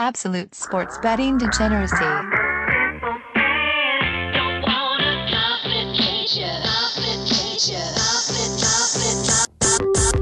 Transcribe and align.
Absolute 0.00 0.54
sports 0.54 0.96
betting 0.98 1.38
degeneracy. 1.38 1.96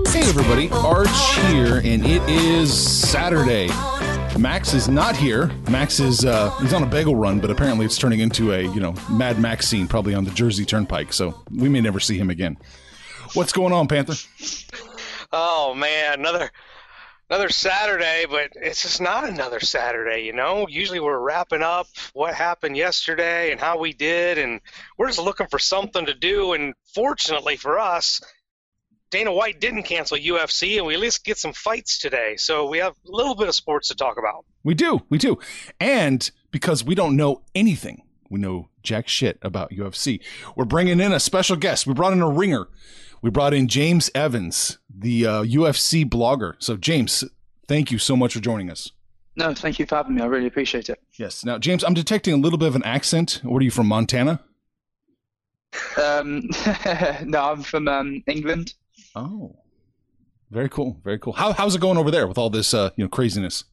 Hey 0.09 0.27
everybody, 0.30 0.70
Arch 0.70 1.09
here, 1.51 1.82
and 1.84 2.06
it 2.06 2.23
is 2.27 2.73
Saturday. 2.73 3.68
Max 4.38 4.73
is 4.73 4.88
not 4.88 5.15
here. 5.15 5.48
Max 5.70 6.01
is 6.01 6.24
uh, 6.24 6.48
he's 6.60 6.73
on 6.73 6.82
a 6.82 6.87
bagel 6.87 7.15
run, 7.15 7.38
but 7.38 7.51
apparently 7.51 7.84
it's 7.84 7.98
turning 7.98 8.20
into 8.20 8.54
a 8.54 8.62
you 8.62 8.80
know 8.80 8.95
Mad 9.10 9.38
Max 9.38 9.68
scene, 9.68 9.87
probably 9.87 10.15
on 10.15 10.24
the 10.24 10.30
Jersey 10.30 10.65
Turnpike. 10.65 11.12
So 11.12 11.43
we 11.54 11.68
may 11.68 11.82
never 11.82 12.01
see 12.01 12.16
him 12.16 12.30
again. 12.30 12.56
What's 13.34 13.52
going 13.52 13.74
on, 13.74 13.88
Panther? 13.88 14.15
Oh 15.34 15.74
man, 15.74 16.20
another 16.20 16.51
another 17.29 17.48
Saturday, 17.48 18.25
but 18.29 18.51
it's 18.55 18.83
just 18.83 19.01
not 19.01 19.29
another 19.29 19.61
Saturday, 19.61 20.23
you 20.23 20.33
know? 20.33 20.66
Usually 20.69 21.01
we're 21.01 21.19
wrapping 21.19 21.62
up 21.62 21.89
what 22.12 22.35
happened 22.35 22.77
yesterday 22.77 23.51
and 23.51 23.60
how 23.60 23.79
we 23.79 23.93
did, 23.93 24.38
and 24.38 24.60
we're 24.96 25.09
just 25.09 25.18
looking 25.18 25.49
for 25.49 25.59
something 25.59 26.07
to 26.07 26.15
do. 26.15 26.52
And 26.52 26.74
fortunately 26.95 27.57
for 27.57 27.79
us, 27.79 28.21
Dana 29.10 29.33
White 29.33 29.60
didn't 29.60 29.85
cancel 29.85 30.18
UFC, 30.18 30.79
and 30.79 30.87
we 30.87 30.95
at 30.95 31.01
least 31.01 31.24
get 31.24 31.38
some 31.38 31.52
fights 31.52 31.99
today. 31.99 32.37
So 32.37 32.68
we 32.68 32.79
have 32.79 32.93
a 32.93 33.10
little 33.10 33.35
bit 33.35 33.49
of 33.49 33.55
sports 33.55 33.88
to 33.88 33.95
talk 33.95 34.18
about. 34.18 34.45
We 34.65 34.74
do, 34.74 35.02
we 35.09 35.18
do. 35.18 35.38
And 35.80 36.29
because 36.51 36.83
we 36.85 36.95
don't 36.95 37.16
know 37.16 37.43
anything, 37.55 38.02
we 38.29 38.40
know 38.40 38.68
jack 38.83 39.09
shit 39.09 39.38
about 39.43 39.71
UFC, 39.71 40.21
we're 40.57 40.65
bringing 40.65 41.01
in 41.01 41.13
a 41.13 41.21
special 41.21 41.57
guest. 41.57 41.87
We 41.87 41.95
brought 41.95 42.13
in 42.13 42.21
a 42.21 42.29
ringer. 42.29 42.68
We 43.27 43.30
brought 43.30 43.55
in 43.55 43.66
James 43.66 44.09
Evans, 44.15 44.79
the 44.88 45.27
uh, 45.27 45.43
UFC 45.43 46.09
blogger. 46.09 46.55
So, 46.60 46.77
James, 46.77 47.24
thank 47.66 47.91
you 47.91 47.99
so 47.99 48.15
much 48.15 48.35
for 48.35 48.38
joining 48.38 48.71
us. 48.71 48.93
No, 49.35 49.52
thank 49.52 49.80
you 49.80 49.87
for 49.87 49.96
having 49.96 50.15
me. 50.15 50.23
I 50.23 50.27
really 50.27 50.46
appreciate 50.46 50.88
it. 50.88 51.02
Yes. 51.15 51.45
Now, 51.45 51.59
James, 51.59 51.83
I'm 51.83 51.93
detecting 51.93 52.35
a 52.35 52.37
little 52.37 52.57
bit 52.57 52.68
of 52.68 52.77
an 52.77 52.85
accent. 52.85 53.41
What 53.43 53.59
are 53.59 53.65
you 53.65 53.73
from, 53.73 53.88
Montana? 53.88 54.45
Um, 56.01 56.49
no, 57.24 57.51
I'm 57.51 57.65
from 57.65 57.88
um, 57.88 58.23
England. 58.29 58.74
Oh, 59.16 59.57
very 60.52 60.68
cool. 60.68 61.01
Very 61.02 61.18
cool. 61.18 61.33
How, 61.33 61.52
how's 61.52 61.74
it 61.74 61.80
going 61.80 61.99
over 61.99 62.13
there 62.13 62.29
with 62.29 62.38
all 62.38 62.49
this, 62.49 62.74
uh, 62.74 62.90
you 62.95 63.02
know, 63.02 63.09
craziness? 63.09 63.65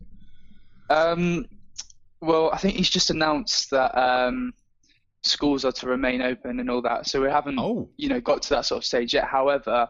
Um, 0.90 1.45
well, 2.22 2.50
I 2.52 2.58
think 2.58 2.76
he's 2.76 2.90
just 2.90 3.12
announced 3.12 3.70
that 3.70 3.95
um, 3.95 4.56
schools 5.24 5.64
are 5.66 5.72
to 5.72 5.88
remain 5.88 6.22
open 6.22 6.60
and 6.60 6.70
all 6.70 6.82
that. 6.82 7.08
So 7.08 7.22
we 7.22 7.30
haven't, 7.30 7.58
Oh. 7.60 7.90
you 7.98 8.10
know, 8.10 8.20
got 8.20 8.42
to 8.44 8.50
that 8.52 8.66
sort 8.66 8.80
of 8.80 8.86
stage 8.86 9.14
yet. 9.14 9.26
However, 9.26 9.88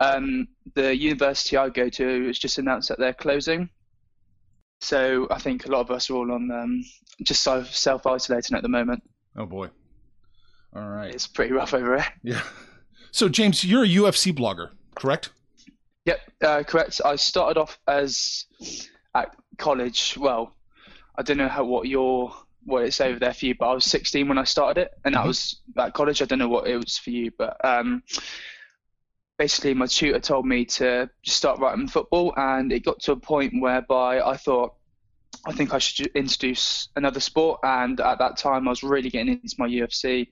um, 0.00 0.48
the 0.74 0.94
university 0.96 1.56
I 1.56 1.68
go 1.70 1.88
to 1.88 2.26
has 2.26 2.38
just 2.38 2.58
announced 2.58 2.88
that 2.90 2.98
they're 2.98 3.14
closing. 3.14 3.70
So 4.80 5.26
I 5.30 5.38
think 5.38 5.64
a 5.66 5.70
lot 5.70 5.80
of 5.80 5.90
us 5.90 6.10
are 6.10 6.14
all 6.14 6.30
on 6.32 6.50
um, 6.50 6.84
just 7.22 7.42
self 7.42 8.06
isolating 8.06 8.56
at 8.56 8.62
the 8.62 8.68
moment. 8.68 9.02
Oh 9.36 9.46
boy. 9.46 9.68
All 10.74 10.86
right. 10.88 11.12
It's 11.14 11.26
pretty 11.26 11.52
rough 11.52 11.72
over 11.74 11.96
here. 11.96 12.06
Yeah. 12.22 12.42
So, 13.12 13.30
James, 13.30 13.64
you're 13.64 13.84
a 13.84 13.88
UFC 13.88 14.30
blogger, 14.36 14.72
correct? 14.94 15.30
Yep, 16.04 16.20
uh, 16.44 16.62
correct. 16.64 17.00
I 17.02 17.16
started 17.16 17.58
off 17.58 17.78
as 17.88 18.44
at 19.14 19.34
college. 19.56 20.18
Well, 20.20 20.54
I 21.16 21.22
don't 21.22 21.38
know 21.38 21.48
how 21.48 21.64
what 21.64 21.88
your 21.88 22.34
what 22.66 22.84
it's 22.84 23.00
over 23.00 23.18
there 23.18 23.32
for 23.32 23.46
you, 23.46 23.54
but 23.58 23.68
I 23.68 23.72
was 23.74 23.84
16 23.84 24.28
when 24.28 24.38
I 24.38 24.44
started 24.44 24.82
it, 24.82 24.90
and 25.04 25.14
that 25.14 25.24
Mhm. 25.24 25.28
was 25.28 25.60
at 25.78 25.94
college. 25.94 26.20
I 26.20 26.26
don't 26.26 26.38
know 26.38 26.48
what 26.48 26.66
it 26.66 26.76
was 26.76 26.98
for 26.98 27.10
you, 27.10 27.30
but 27.38 27.56
um, 27.64 28.02
basically, 29.38 29.74
my 29.74 29.86
tutor 29.86 30.20
told 30.20 30.46
me 30.46 30.64
to 30.64 31.08
start 31.24 31.58
writing 31.60 31.88
football, 31.88 32.34
and 32.36 32.72
it 32.72 32.84
got 32.84 33.00
to 33.00 33.12
a 33.12 33.16
point 33.16 33.54
whereby 33.60 34.20
I 34.20 34.36
thought. 34.36 34.74
I 35.44 35.52
think 35.52 35.74
I 35.74 35.78
should 35.78 36.06
introduce 36.08 36.88
another 36.96 37.20
sport, 37.20 37.60
and 37.62 38.00
at 38.00 38.18
that 38.18 38.36
time 38.36 38.66
I 38.66 38.70
was 38.70 38.82
really 38.82 39.10
getting 39.10 39.34
into 39.34 39.54
my 39.58 39.68
UFC, 39.68 40.28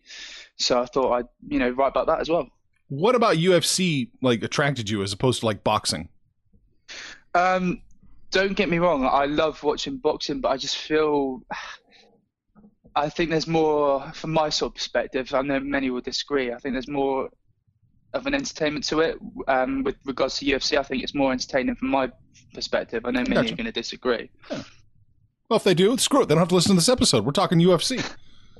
so 0.56 0.80
I 0.80 0.86
thought 0.86 1.12
I'd 1.12 1.28
you 1.48 1.58
know 1.58 1.70
write 1.70 1.88
about 1.88 2.06
that 2.06 2.20
as 2.20 2.28
well. 2.28 2.48
What 2.88 3.14
about 3.14 3.36
UFC 3.36 4.10
like 4.22 4.42
attracted 4.42 4.88
you 4.90 5.02
as 5.02 5.12
opposed 5.12 5.40
to 5.40 5.46
like 5.46 5.62
boxing? 5.62 6.08
Um, 7.34 7.82
don't 8.30 8.54
get 8.54 8.68
me 8.68 8.78
wrong. 8.78 9.04
I 9.04 9.26
love 9.26 9.62
watching 9.62 9.98
boxing, 9.98 10.40
but 10.40 10.48
I 10.48 10.56
just 10.56 10.76
feel. 10.78 11.42
I 12.96 13.08
think 13.08 13.30
there's 13.30 13.46
more, 13.46 14.10
from 14.12 14.32
my 14.32 14.48
sort 14.48 14.70
of 14.70 14.74
perspective. 14.76 15.32
I 15.34 15.42
know 15.42 15.60
many 15.60 15.90
will 15.90 16.00
disagree. 16.00 16.52
I 16.52 16.58
think 16.58 16.74
there's 16.74 16.88
more 16.88 17.28
of 18.12 18.26
an 18.26 18.34
entertainment 18.34 18.84
to 18.86 19.00
it. 19.00 19.18
Um, 19.48 19.82
with 19.82 19.96
regards 20.04 20.38
to 20.38 20.46
UFC, 20.46 20.78
I 20.78 20.82
think 20.82 21.02
it's 21.02 21.14
more 21.14 21.32
entertaining 21.32 21.74
from 21.74 21.88
my 21.88 22.10
perspective. 22.52 23.04
I 23.04 23.10
know 23.10 23.20
many 23.20 23.34
Gotcha. 23.34 23.52
are 23.52 23.56
going 23.56 23.66
to 23.66 23.72
disagree. 23.72 24.30
Well, 24.50 25.56
if 25.56 25.64
they 25.64 25.74
do, 25.74 25.96
screw 25.98 26.22
it. 26.22 26.28
They 26.28 26.34
don't 26.34 26.40
have 26.40 26.48
to 26.48 26.54
listen 26.54 26.70
to 26.70 26.76
this 26.76 26.88
episode. 26.88 27.24
We're 27.24 27.32
talking 27.32 27.58
UFC. 27.58 28.02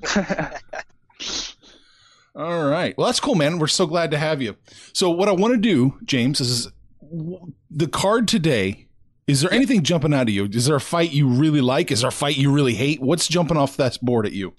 All 2.37 2.69
right. 2.69 2.97
Well, 2.99 3.07
that's 3.07 3.21
cool, 3.21 3.37
man. 3.37 3.59
We're 3.61 3.69
so 3.69 3.87
glad 3.87 4.11
to 4.11 4.19
have 4.19 4.43
you. 4.43 4.57
So, 4.93 5.09
what 5.09 5.29
I 5.29 5.33
want 5.33 5.55
to 5.55 5.59
do, 5.59 5.99
James, 6.05 6.41
is 6.41 6.69
the 7.71 7.87
card 7.87 8.27
today. 8.27 8.84
Is 9.27 9.41
there 9.41 9.53
anything 9.53 9.83
jumping 9.83 10.13
out 10.13 10.29
of 10.29 10.35
you? 10.35 10.45
Is 10.45 10.67
there 10.67 10.77
a 10.77 10.81
fight 10.81 11.13
you 11.13 11.29
really 11.29 11.63
like? 11.63 11.91
Is 11.91 12.01
there 12.03 12.09
a 12.09 12.13
fight 12.13 12.37
you 12.37 12.53
really 12.53 12.75
hate? 12.75 13.01
What's 13.01 13.27
jumping 13.27 13.57
off 13.57 13.77
that 13.79 13.99
board 14.03 14.27
at 14.27 14.33
you? 14.33 14.55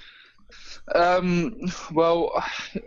Um, 0.94 1.56
well, 1.94 2.32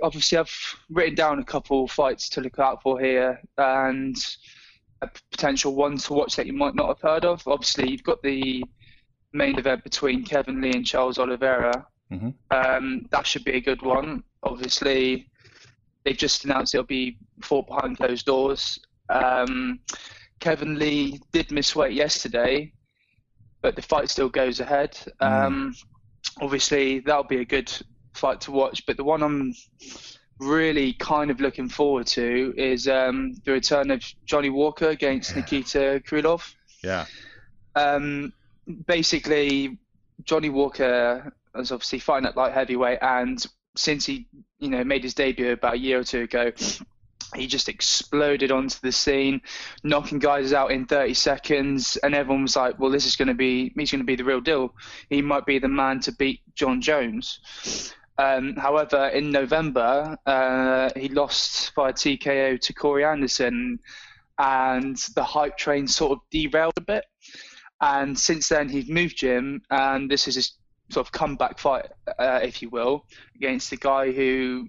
obviously, 0.02 0.38
I've 0.38 0.76
written 0.90 1.14
down 1.14 1.38
a 1.38 1.44
couple 1.44 1.84
of 1.84 1.90
fights 1.90 2.28
to 2.30 2.40
look 2.40 2.58
out 2.58 2.82
for 2.82 3.00
here, 3.00 3.40
and 3.56 4.16
a 5.02 5.10
potential 5.30 5.74
one 5.74 5.98
to 5.98 6.12
watch 6.12 6.36
that 6.36 6.46
you 6.46 6.52
might 6.52 6.74
not 6.74 6.88
have 6.88 7.00
heard 7.00 7.24
of. 7.24 7.46
Obviously, 7.46 7.90
you've 7.90 8.02
got 8.02 8.22
the 8.22 8.64
main 9.32 9.58
event 9.58 9.84
between 9.84 10.24
Kevin 10.24 10.60
Lee 10.60 10.72
and 10.72 10.86
Charles 10.86 11.18
Oliveira. 11.18 11.86
Mhm. 12.10 12.34
Um, 12.50 13.06
that 13.10 13.26
should 13.26 13.44
be 13.44 13.52
a 13.52 13.60
good 13.60 13.82
one. 13.82 14.24
Obviously, 14.42 15.28
they've 16.04 16.16
just 16.16 16.44
announced 16.44 16.74
it'll 16.74 16.86
be 16.86 17.18
fought 17.42 17.66
behind 17.68 17.96
closed 17.98 18.26
doors. 18.26 18.78
Um, 19.10 19.80
Kevin 20.40 20.78
Lee 20.78 21.20
did 21.32 21.50
miss 21.50 21.74
weight 21.74 21.92
yesterday, 21.94 22.72
but 23.62 23.76
the 23.76 23.82
fight 23.82 24.08
still 24.08 24.28
goes 24.28 24.60
ahead. 24.60 24.96
Um, 25.20 25.74
obviously, 26.40 27.00
that'll 27.00 27.24
be 27.24 27.40
a 27.40 27.44
good 27.44 27.72
fight 28.14 28.40
to 28.42 28.52
watch. 28.52 28.86
But 28.86 28.96
the 28.96 29.04
one 29.04 29.22
I'm 29.22 29.54
really 30.38 30.92
kind 30.94 31.30
of 31.30 31.40
looking 31.40 31.68
forward 31.68 32.06
to 32.06 32.54
is 32.56 32.86
um, 32.86 33.34
the 33.44 33.52
return 33.52 33.90
of 33.90 34.02
Johnny 34.24 34.50
Walker 34.50 34.88
against 34.88 35.34
Nikita 35.34 36.02
Krylov. 36.06 36.54
Yeah. 36.82 37.06
Um, 37.74 38.32
basically, 38.86 39.78
Johnny 40.24 40.50
Walker 40.50 41.32
is 41.56 41.72
obviously 41.72 41.98
fighting 41.98 42.26
at 42.26 42.36
light 42.36 42.52
heavyweight, 42.52 42.98
and 43.02 43.44
since 43.76 44.06
he, 44.06 44.26
you 44.58 44.70
know, 44.70 44.84
made 44.84 45.02
his 45.02 45.14
debut 45.14 45.52
about 45.52 45.74
a 45.74 45.78
year 45.78 45.98
or 45.98 46.04
two 46.04 46.22
ago, 46.22 46.52
he 47.34 47.46
just 47.46 47.68
exploded 47.68 48.50
onto 48.50 48.78
the 48.80 48.92
scene, 48.92 49.40
knocking 49.84 50.18
guys 50.18 50.52
out 50.52 50.70
in 50.70 50.86
30 50.86 51.14
seconds, 51.14 51.96
and 51.98 52.14
everyone 52.14 52.42
was 52.42 52.56
like, 52.56 52.78
"Well, 52.78 52.90
this 52.90 53.06
is 53.06 53.16
going 53.16 53.28
to 53.28 53.34
be 53.34 53.72
he's 53.76 53.90
going 53.90 54.00
to 54.00 54.06
be 54.06 54.16
the 54.16 54.24
real 54.24 54.40
deal. 54.40 54.74
He 55.10 55.22
might 55.22 55.46
be 55.46 55.58
the 55.58 55.68
man 55.68 56.00
to 56.00 56.12
beat 56.12 56.40
Jon 56.54 56.80
Jones." 56.80 57.40
Um, 58.18 58.56
however, 58.56 59.08
in 59.08 59.30
November, 59.30 60.16
uh, 60.26 60.90
he 60.96 61.08
lost 61.08 61.74
by 61.76 61.92
TKO 61.92 62.60
to 62.60 62.72
Corey 62.74 63.04
Anderson, 63.04 63.78
and 64.38 64.96
the 65.14 65.22
hype 65.22 65.56
train 65.56 65.86
sort 65.86 66.12
of 66.12 66.18
derailed 66.30 66.74
a 66.76 66.80
bit. 66.80 67.04
And 67.80 68.18
since 68.18 68.48
then, 68.48 68.68
he's 68.68 68.88
moved 68.88 69.18
gym, 69.18 69.62
and 69.70 70.10
this 70.10 70.26
is 70.26 70.34
his 70.34 70.52
sort 70.90 71.06
of 71.06 71.12
comeback 71.12 71.58
fight, 71.58 71.86
uh, 72.18 72.40
if 72.42 72.62
you 72.62 72.70
will, 72.70 73.04
against 73.36 73.70
the 73.70 73.76
guy 73.76 74.10
who 74.10 74.68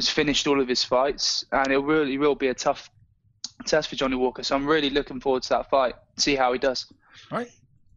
has 0.00 0.08
finished 0.08 0.46
all 0.46 0.60
of 0.60 0.68
his 0.68 0.82
fights, 0.84 1.44
and 1.52 1.70
it 1.72 1.78
really 1.78 2.18
will 2.18 2.34
be 2.34 2.48
a 2.48 2.54
tough 2.54 2.90
test 3.66 3.88
for 3.90 3.96
Johnny 3.96 4.16
Walker. 4.16 4.42
So 4.42 4.56
I'm 4.56 4.66
really 4.66 4.90
looking 4.90 5.20
forward 5.20 5.42
to 5.44 5.48
that 5.50 5.70
fight, 5.70 5.94
see 6.16 6.34
how 6.36 6.52
he 6.52 6.58
does. 6.58 6.86
All 7.30 7.38
right. 7.38 7.48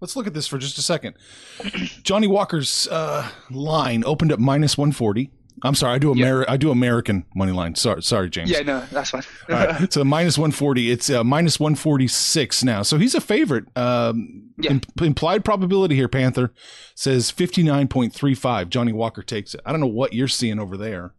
Let's 0.02 0.18
look 0.18 0.28
at 0.28 0.34
this 0.34 0.48
for 0.48 0.58
just 0.58 0.78
a 0.78 0.82
second. 0.82 1.16
Johnny 2.04 2.28
Walker's 2.28 2.88
uh, 2.90 3.30
line 3.50 4.04
opened 4.06 4.34
at 4.34 4.40
minus 4.40 4.78
140. 4.78 5.32
I'm 5.66 5.76
sorry, 5.76 5.94
I 5.94 5.98
do 5.98 6.46
I 6.50 6.58
do 6.58 6.72
American 6.72 7.26
money 7.36 7.54
line. 7.54 7.76
Sorry, 7.76 8.04
sorry, 8.04 8.30
James. 8.30 8.50
Yeah, 8.50 8.64
no, 8.64 8.84
that's 8.92 9.12
fine. 9.12 9.22
All 9.50 9.56
right. 9.56 9.94
So 9.94 10.04
minus 10.04 10.38
140. 10.38 10.92
It's 10.92 11.10
uh, 11.10 11.24
minus 11.24 11.58
146 11.58 12.64
now. 12.66 12.82
So 12.82 12.98
he's 12.98 13.16
a 13.16 13.22
favorite. 13.22 13.66
Um, 13.78 14.50
Yeah. 14.58 14.72
imp- 14.72 15.02
implied 15.02 15.46
probability 15.46 15.96
here, 15.96 16.10
Panther 16.10 16.52
says 16.96 17.32
59.35. 17.32 18.70
Johnny 18.70 18.92
Walker 18.92 19.22
takes 19.24 19.54
it. 19.54 19.62
I 19.66 19.72
don't 19.72 19.80
know 19.80 19.88
what 19.88 20.12
you're 20.14 20.28
seeing 20.28 20.60
over 20.60 20.76
there. 20.76 21.14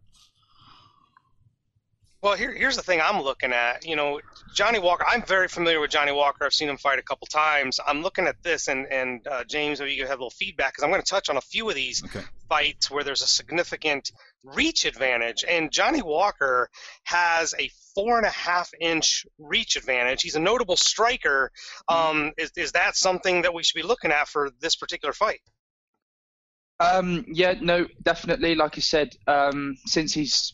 Well, 2.25 2.33
here, 2.35 2.51
here's 2.51 2.75
the 2.75 2.81
thing 2.81 2.99
I'm 2.99 3.21
looking 3.21 3.53
at. 3.53 3.85
You 3.85 3.95
know, 3.95 4.19
Johnny 4.51 4.79
Walker. 4.79 5.05
I'm 5.07 5.21
very 5.21 5.47
familiar 5.47 5.79
with 5.79 5.91
Johnny 5.91 6.11
Walker. 6.11 6.43
I've 6.43 6.53
seen 6.53 6.67
him 6.67 6.77
fight 6.77 6.97
a 6.97 7.03
couple 7.03 7.27
times. 7.27 7.79
I'm 7.85 8.01
looking 8.01 8.25
at 8.25 8.35
this, 8.43 8.67
and 8.67 8.87
and 8.91 9.27
uh, 9.27 9.43
James, 9.43 9.79
maybe 9.79 9.91
you 9.91 9.99
can 9.99 10.07
have 10.07 10.17
a 10.17 10.23
little 10.23 10.31
feedback 10.31 10.73
because 10.73 10.83
I'm 10.83 10.89
going 10.89 11.03
to 11.03 11.07
touch 11.07 11.29
on 11.29 11.37
a 11.37 11.41
few 11.41 11.69
of 11.69 11.75
these 11.75 12.01
Okay. 12.03 12.25
fights 12.49 12.89
where 12.89 13.03
there's 13.03 13.21
a 13.21 13.27
significant 13.27 14.09
reach 14.43 14.85
advantage, 14.85 15.45
and 15.47 15.71
Johnny 15.71 16.01
Walker 16.01 16.67
has 17.03 17.53
a 17.59 17.69
four 17.93 18.17
and 18.17 18.25
a 18.25 18.31
half 18.31 18.71
inch 18.81 19.27
reach 19.37 19.75
advantage. 19.75 20.23
He's 20.23 20.35
a 20.35 20.39
notable 20.39 20.77
striker. 20.77 21.51
Um, 21.87 22.31
is 22.39 22.51
is 22.57 22.71
that 22.71 22.95
something 22.95 23.43
that 23.43 23.53
we 23.53 23.61
should 23.61 23.79
be 23.79 23.87
looking 23.87 24.09
at 24.09 24.27
for 24.27 24.49
this 24.61 24.75
particular 24.75 25.13
fight? 25.13 25.41
Um, 26.79 27.23
yeah, 27.27 27.53
no, 27.61 27.85
definitely. 28.01 28.55
Like 28.55 28.79
I 28.79 28.81
said, 28.81 29.15
um, 29.27 29.77
since 29.85 30.11
he's 30.11 30.53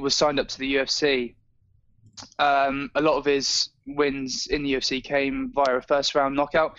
was 0.00 0.14
signed 0.14 0.40
up 0.40 0.48
to 0.48 0.58
the 0.58 0.76
UFC, 0.76 1.34
um, 2.38 2.90
a 2.94 3.00
lot 3.00 3.16
of 3.16 3.24
his 3.24 3.70
wins 3.86 4.46
in 4.46 4.62
the 4.62 4.74
UFC 4.74 5.02
came 5.02 5.52
via 5.54 5.76
a 5.76 5.82
first 5.82 6.14
round 6.14 6.34
knockout. 6.34 6.78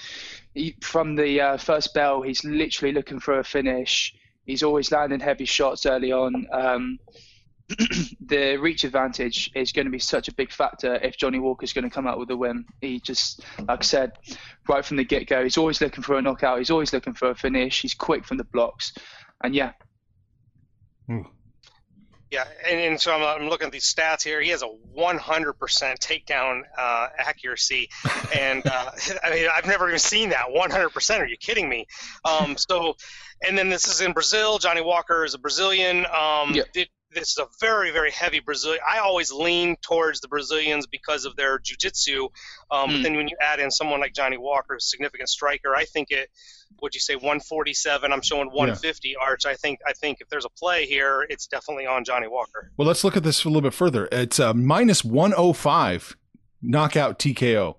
He, 0.54 0.76
from 0.82 1.16
the 1.16 1.42
uh, 1.42 1.58
first 1.58 1.94
bell, 1.94 2.22
he's 2.22 2.44
literally 2.44 2.94
looking 2.94 3.20
for 3.20 3.40
a 3.40 3.44
finish. 3.44 4.16
He's 4.46 4.64
always 4.64 4.92
landing 4.92 5.20
heavy 5.20 5.46
shots 5.46 5.86
early 5.86 6.12
on. 6.12 6.48
Um, 6.52 7.00
the 8.26 8.58
reach 8.58 8.84
advantage 8.84 9.50
is 9.56 9.72
going 9.72 9.86
to 9.86 9.92
be 9.92 10.00
such 10.00 10.28
a 10.28 10.34
big 10.34 10.52
factor 10.52 10.96
if 10.96 11.18
Johnny 11.18 11.40
Walker's 11.40 11.74
going 11.74 11.84
to 11.84 11.90
come 11.90 12.06
out 12.06 12.20
with 12.20 12.30
a 12.30 12.38
win. 12.38 12.64
He 12.80 13.00
just, 13.00 13.44
like 13.68 13.80
I 13.80 13.84
said, 13.84 14.12
right 14.70 14.86
from 14.86 14.98
the 14.98 15.04
get 15.04 15.28
go, 15.28 15.44
he's 15.44 15.58
always 15.58 15.82
looking 15.82 16.04
for 16.04 16.18
a 16.18 16.22
knockout. 16.22 16.60
He's 16.60 16.70
always 16.70 16.94
looking 16.94 17.14
for 17.14 17.32
a 17.32 17.36
finish. 17.36 17.82
He's 17.82 17.96
quick 17.96 18.24
from 18.24 18.38
the 18.38 18.44
blocks, 18.44 18.94
and 19.44 19.56
yeah, 19.56 19.72
Yeah, 22.36 22.44
and, 22.70 22.80
and 22.82 23.00
so 23.02 23.16
I'm, 23.16 23.24
I'm 23.44 23.50
looking 23.50 23.68
at 23.68 23.72
these 23.72 23.86
stats 23.92 24.22
here. 24.22 24.42
He 24.42 24.50
has 24.50 24.62
a 24.62 24.68
100% 24.98 25.54
takedown 26.00 26.64
uh, 26.78 27.08
accuracy, 27.18 27.90
and 28.38 28.66
uh, 28.68 28.92
I 29.24 29.30
mean 29.32 29.48
I've 29.56 29.66
never 29.66 29.88
even 29.88 30.00
seen 30.00 30.30
that 30.30 30.48
100%. 30.54 31.20
Are 31.20 31.26
you 31.26 31.38
kidding 31.38 31.70
me? 31.70 31.86
Um, 32.26 32.58
so, 32.58 32.96
and 33.48 33.58
then 33.58 33.70
this 33.70 33.88
is 33.88 34.02
in 34.02 34.12
Brazil. 34.12 34.58
Johnny 34.58 34.82
Walker 34.82 35.24
is 35.24 35.34
a 35.34 35.40
Brazilian. 35.40 36.06
Um, 36.08 36.54
Yep. 36.56 36.68
it- 36.76 36.90
this 37.16 37.30
is 37.32 37.38
a 37.40 37.48
very 37.60 37.90
very 37.92 38.12
heavy 38.12 38.40
Brazilian. 38.40 38.82
I 38.88 39.00
always 39.00 39.32
lean 39.32 39.76
towards 39.82 40.22
the 40.22 40.28
Brazilians 40.28 40.86
because 40.86 41.26
of 41.26 41.36
their 41.36 41.58
jiu-jitsu. 41.58 42.26
Um, 42.70 42.92
But 42.92 43.00
Mm. 43.00 43.04
then 43.04 43.16
when 43.16 43.28
you 43.28 43.38
add 43.42 43.60
in 43.60 43.72
someone 43.72 44.00
like 44.00 44.14
Johnny 44.14 44.38
Walker, 44.38 44.76
a 44.76 44.80
significant 44.82 45.30
striker, 45.30 45.76
I 45.76 45.86
think 45.86 46.12
it. 46.12 46.30
Would 46.82 46.94
you 46.94 47.00
say 47.00 47.16
147? 47.16 48.12
I'm 48.12 48.22
showing 48.22 48.50
150. 48.52 49.16
Arch. 49.16 49.46
I 49.46 49.56
think 49.56 49.80
I 49.88 49.94
think 49.94 50.18
if 50.22 50.28
there's 50.30 50.46
a 50.46 50.50
play 50.50 50.86
here, 50.86 51.26
it's 51.30 51.48
definitely 51.48 51.86
on 51.88 52.04
Johnny 52.04 52.28
Walker. 52.28 52.70
Well, 52.78 52.88
let's 52.88 53.04
look 53.04 53.16
at 53.18 53.24
this 53.24 53.44
a 53.46 53.48
little 53.48 53.62
bit 53.62 53.74
further. 53.74 54.08
It's 54.12 54.40
uh, 54.40 54.54
minus 54.54 55.04
105 55.06 56.18
knockout 56.62 57.18
TKO. 57.20 57.78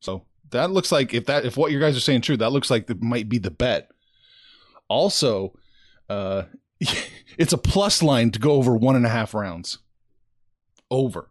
So 0.00 0.24
that 0.50 0.70
looks 0.70 0.90
like 0.90 1.12
if 1.12 1.26
that 1.26 1.44
if 1.44 1.56
what 1.56 1.70
you 1.72 1.80
guys 1.80 1.96
are 1.96 2.00
saying 2.00 2.22
true, 2.22 2.36
that 2.38 2.50
looks 2.50 2.70
like 2.70 2.88
it 2.88 3.02
might 3.02 3.28
be 3.28 3.38
the 3.38 3.50
bet. 3.50 3.90
Also, 4.88 5.52
uh, 6.08 6.44
it's 7.38 7.52
a 7.52 7.58
plus 7.58 8.02
line 8.02 8.30
to 8.32 8.38
go 8.38 8.52
over 8.52 8.76
one 8.76 8.96
and 8.96 9.06
a 9.06 9.10
half 9.10 9.34
rounds. 9.34 9.78
Over 10.90 11.28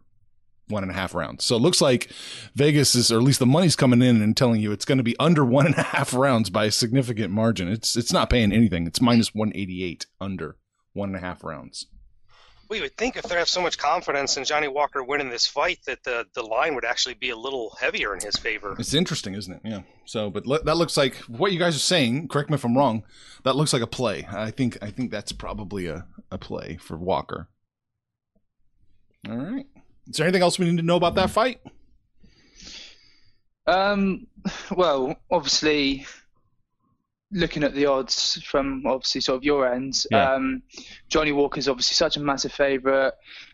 one 0.68 0.82
and 0.82 0.90
a 0.90 0.94
half 0.94 1.14
rounds. 1.14 1.44
So 1.44 1.56
it 1.56 1.62
looks 1.62 1.80
like 1.80 2.10
Vegas 2.54 2.94
is, 2.94 3.12
or 3.12 3.18
at 3.18 3.22
least 3.22 3.38
the 3.38 3.46
money's 3.46 3.76
coming 3.76 4.02
in 4.02 4.22
and 4.22 4.36
telling 4.36 4.60
you 4.60 4.72
it's 4.72 4.84
going 4.84 4.98
to 4.98 5.04
be 5.04 5.16
under 5.18 5.44
one 5.44 5.66
and 5.66 5.76
a 5.76 5.82
half 5.82 6.14
rounds 6.14 6.50
by 6.50 6.66
a 6.66 6.70
significant 6.70 7.32
margin. 7.32 7.68
It's 7.68 7.96
it's 7.96 8.12
not 8.12 8.30
paying 8.30 8.52
anything. 8.52 8.86
It's 8.86 9.00
minus 9.00 9.34
188 9.34 10.06
under 10.20 10.56
one 10.92 11.10
and 11.10 11.16
a 11.16 11.20
half 11.20 11.44
rounds. 11.44 11.86
We 12.74 12.80
would 12.80 12.96
think 12.96 13.16
if 13.16 13.22
they 13.22 13.36
have 13.36 13.48
so 13.48 13.62
much 13.62 13.78
confidence 13.78 14.36
in 14.36 14.42
Johnny 14.42 14.66
Walker 14.66 15.04
winning 15.04 15.28
this 15.28 15.46
fight 15.46 15.78
that 15.86 16.02
the, 16.02 16.26
the 16.34 16.42
line 16.42 16.74
would 16.74 16.84
actually 16.84 17.14
be 17.14 17.30
a 17.30 17.36
little 17.36 17.70
heavier 17.80 18.12
in 18.12 18.20
his 18.20 18.34
favor. 18.34 18.74
It's 18.80 18.94
interesting, 18.94 19.34
isn't 19.34 19.52
it? 19.52 19.60
Yeah. 19.64 19.82
So, 20.06 20.28
but 20.28 20.44
le- 20.44 20.64
that 20.64 20.76
looks 20.76 20.96
like 20.96 21.14
what 21.28 21.52
you 21.52 21.60
guys 21.60 21.76
are 21.76 21.78
saying. 21.78 22.26
Correct 22.26 22.50
me 22.50 22.56
if 22.56 22.64
I'm 22.64 22.76
wrong. 22.76 23.04
That 23.44 23.54
looks 23.54 23.72
like 23.72 23.82
a 23.82 23.86
play. 23.86 24.26
I 24.28 24.50
think 24.50 24.76
I 24.82 24.90
think 24.90 25.12
that's 25.12 25.30
probably 25.30 25.86
a, 25.86 26.04
a 26.32 26.36
play 26.36 26.76
for 26.80 26.96
Walker. 26.96 27.48
All 29.30 29.36
right. 29.36 29.66
Is 30.08 30.16
there 30.16 30.26
anything 30.26 30.42
else 30.42 30.58
we 30.58 30.68
need 30.68 30.78
to 30.78 30.82
know 30.82 30.96
about 30.96 31.14
that 31.14 31.30
fight? 31.30 31.60
Um, 33.68 34.26
well, 34.74 35.14
obviously, 35.30 36.06
looking 37.34 37.64
at 37.64 37.74
the 37.74 37.84
odds 37.86 38.40
from 38.44 38.86
obviously 38.86 39.20
sort 39.20 39.36
of 39.36 39.44
your 39.44 39.70
end, 39.70 40.02
Yeah. 40.10 40.32
um, 40.34 40.62
Johnny 41.08 41.32
Walker's 41.32 41.68
obviously 41.68 41.94
such 41.94 42.16
a 42.16 42.20
massive 42.20 42.52
favourite. 42.52 43.12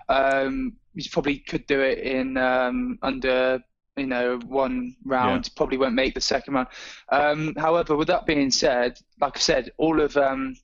Um, 0.09 0.77
he 0.95 1.09
probably 1.09 1.39
could 1.39 1.67
do 1.67 1.81
it 1.81 1.99
in 1.99 2.37
um, 2.37 2.99
under 3.03 3.59
you 3.97 4.07
know 4.07 4.39
one 4.47 4.95
round. 5.05 5.51
Probably 5.57 5.79
won't 5.79 5.95
make 5.95 6.15
the 6.15 6.21
second 6.21 6.55
round. 6.55 6.69
Um, 7.11 7.55
however, 7.57 7.97
with 7.97 8.09
that 8.09 8.27
being 8.27 8.51
said, 8.51 8.99
like 9.21 9.37
I 9.37 9.41
said, 9.41 9.71
all 9.79 10.01
of 10.01 10.17
um, 10.17 10.55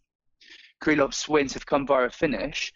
Krylov's 0.82 1.28
wins 1.28 1.54
have 1.54 1.66
come 1.66 1.86
via 1.86 2.06
a 2.06 2.10
finish. 2.10 2.72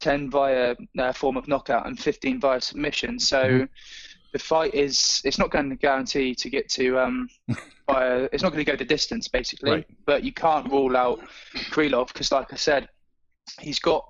10 0.00 0.28
via 0.28 0.74
uh, 0.98 1.12
form 1.12 1.36
of 1.36 1.48
knockout 1.48 1.86
and 1.86 1.98
15 1.98 2.40
via 2.40 2.60
submission. 2.60 3.18
So 3.18 3.38
Mhm. 3.38 3.68
the 4.32 4.38
fight 4.38 4.74
is 4.74 5.22
it's 5.24 5.38
not 5.38 5.50
going 5.50 5.70
to 5.70 5.76
guarantee 5.76 6.34
to 6.34 6.50
get 6.50 6.68
to 6.70 6.98
um 6.98 7.28
by 7.86 8.28
it's 8.32 8.42
not 8.42 8.52
going 8.52 8.64
to 8.64 8.70
go 8.70 8.76
the 8.76 8.84
distance 8.84 9.28
basically 9.28 9.70
Right. 9.70 9.86
but 10.06 10.22
you 10.24 10.32
can't 10.32 10.70
rule 10.70 10.96
out 10.96 11.20
Krylov 11.70 12.08
because 12.08 12.32
like 12.32 12.52
I 12.52 12.56
said 12.56 12.88
he's 13.60 13.78
got 13.78 14.04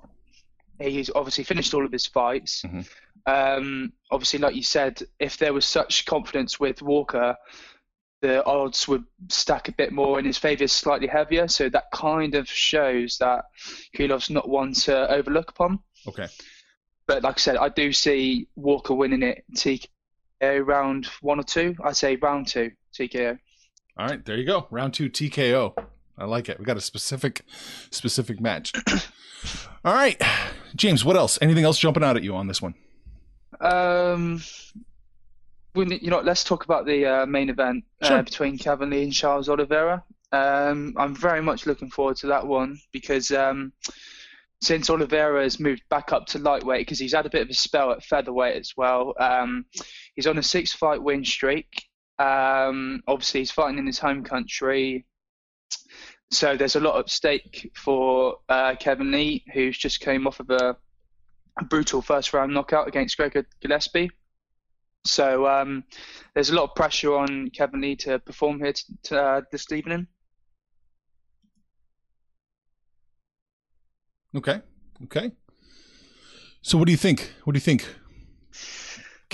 he's 0.80 1.10
obviously 1.14 1.44
finished 1.44 1.74
all 1.74 1.84
of 1.84 1.92
his 1.92 2.06
fights 2.06 2.62
Mhm. 2.62 2.88
um 3.26 3.92
obviously 4.10 4.38
like 4.38 4.54
you 4.54 4.62
said 4.62 5.02
if 5.18 5.36
there 5.38 5.52
was 5.52 5.64
such 5.64 6.04
confidence 6.06 6.60
with 6.60 6.82
Walker 6.82 7.36
the 8.22 8.44
odds 8.46 8.88
would 8.88 9.04
stack 9.28 9.68
a 9.68 9.72
bit 9.72 9.92
more 9.92 10.18
in 10.18 10.24
his 10.24 10.38
favor 10.38 10.66
slightly 10.66 11.06
heavier 11.08 11.46
so 11.48 11.68
that 11.68 11.90
kind 11.92 12.34
of 12.34 12.48
shows 12.48 13.18
that 13.18 13.44
Krylov's 13.96 14.30
not 14.30 14.48
one 14.48 14.72
to 14.72 15.10
overlook 15.12 15.50
upon 15.50 15.78
Okay. 16.08 16.26
but 17.06 17.22
like 17.22 17.36
I 17.36 17.40
said, 17.40 17.56
I 17.56 17.68
do 17.70 17.92
see 17.92 18.48
Walker 18.56 18.94
winning 18.94 19.22
it 19.22 19.44
TKO 19.54 20.64
round 20.64 21.06
one 21.22 21.38
or 21.40 21.42
two. 21.42 21.74
I'd 21.84 21.96
say 21.96 22.16
round 22.16 22.46
two 22.48 22.70
TKO. 22.98 23.38
All 23.96 24.06
right. 24.06 24.24
There 24.24 24.36
you 24.36 24.44
go. 24.44 24.66
Round 24.70 24.92
two 24.92 25.08
TKO. 25.08 25.74
I 26.16 26.24
like 26.24 26.48
it. 26.48 26.58
We 26.58 26.64
got 26.64 26.76
a 26.76 26.80
specific 26.80 27.42
specific 27.90 28.40
match. 28.40 28.72
All 29.84 29.92
right, 29.92 30.20
James. 30.74 31.04
What 31.04 31.16
else? 31.16 31.38
Anything 31.42 31.64
else 31.64 31.78
jumping 31.78 32.02
out 32.04 32.16
at 32.16 32.22
you 32.22 32.34
on 32.34 32.46
this 32.46 32.62
one? 32.62 32.74
Um, 33.60 34.42
we, 35.74 35.98
you 36.00 36.10
know, 36.10 36.20
let's 36.20 36.44
talk 36.44 36.64
about 36.64 36.86
the 36.86 37.04
uh, 37.06 37.26
main 37.26 37.50
event 37.50 37.84
Sure. 38.02 38.18
uh, 38.18 38.22
between 38.22 38.58
Kevin 38.58 38.90
Lee 38.90 39.02
and 39.04 39.12
Charles 39.12 39.48
Oliveira. 39.48 40.02
Um, 40.32 40.94
I'm 40.96 41.14
very 41.14 41.42
much 41.42 41.66
looking 41.66 41.90
forward 41.90 42.16
to 42.18 42.28
that 42.28 42.46
one 42.46 42.78
because 42.92 43.30
um, 43.30 43.72
since 44.62 44.88
Oliveira 44.90 45.42
has 45.42 45.60
moved 45.60 45.82
back 45.90 46.12
up 46.12 46.26
to 46.28 46.38
lightweight, 46.38 46.80
because 46.80 46.98
he's 46.98 47.12
had 47.14 47.26
a 47.26 47.30
bit 47.30 47.42
of 47.42 47.50
a 47.50 47.54
spell 47.54 47.92
at 47.92 48.02
featherweight 48.02 48.56
as 48.56 48.72
well. 48.76 49.14
Um, 49.18 49.66
he's 50.14 50.26
on 50.26 50.38
a 50.38 50.42
six-fight 50.42 51.02
win 51.02 51.24
streak. 51.24 51.84
Um, 52.18 53.02
obviously, 53.06 53.40
he's 53.40 53.50
fighting 53.50 53.78
in 53.78 53.86
his 53.86 53.98
home 53.98 54.22
country. 54.24 55.06
So 56.30 56.56
there's 56.56 56.76
a 56.76 56.80
lot 56.80 56.98
at 56.98 57.10
stake 57.10 57.72
for 57.76 58.36
uh, 58.48 58.74
Kevin 58.76 59.10
Lee, 59.10 59.44
who's 59.52 59.78
just 59.78 60.00
came 60.00 60.26
off 60.26 60.40
of 60.40 60.50
a, 60.50 60.76
brutal 61.68 62.02
first 62.02 62.32
round 62.32 62.52
knockout 62.52 62.88
against 62.88 63.16
Gregor 63.16 63.46
Gillespie. 63.62 64.10
So 65.04 65.46
um, 65.46 65.84
there's 66.34 66.50
a 66.50 66.54
lot 66.54 66.64
of 66.64 66.74
pressure 66.74 67.14
on 67.14 67.50
Kevin 67.50 67.80
Lee 67.80 67.94
to 67.96 68.18
perform 68.18 68.58
here 68.58 68.72
t- 68.72 68.82
t- 69.04 69.14
uh, 69.14 69.42
this 69.52 69.70
evening. 69.70 70.08
Okay. 74.34 74.60
Okay. 75.04 75.30
So 76.62 76.76
what 76.78 76.86
do 76.86 76.92
you 76.92 76.98
think? 76.98 77.34
What 77.44 77.52
do 77.52 77.58
you 77.58 77.60
think? 77.60 77.86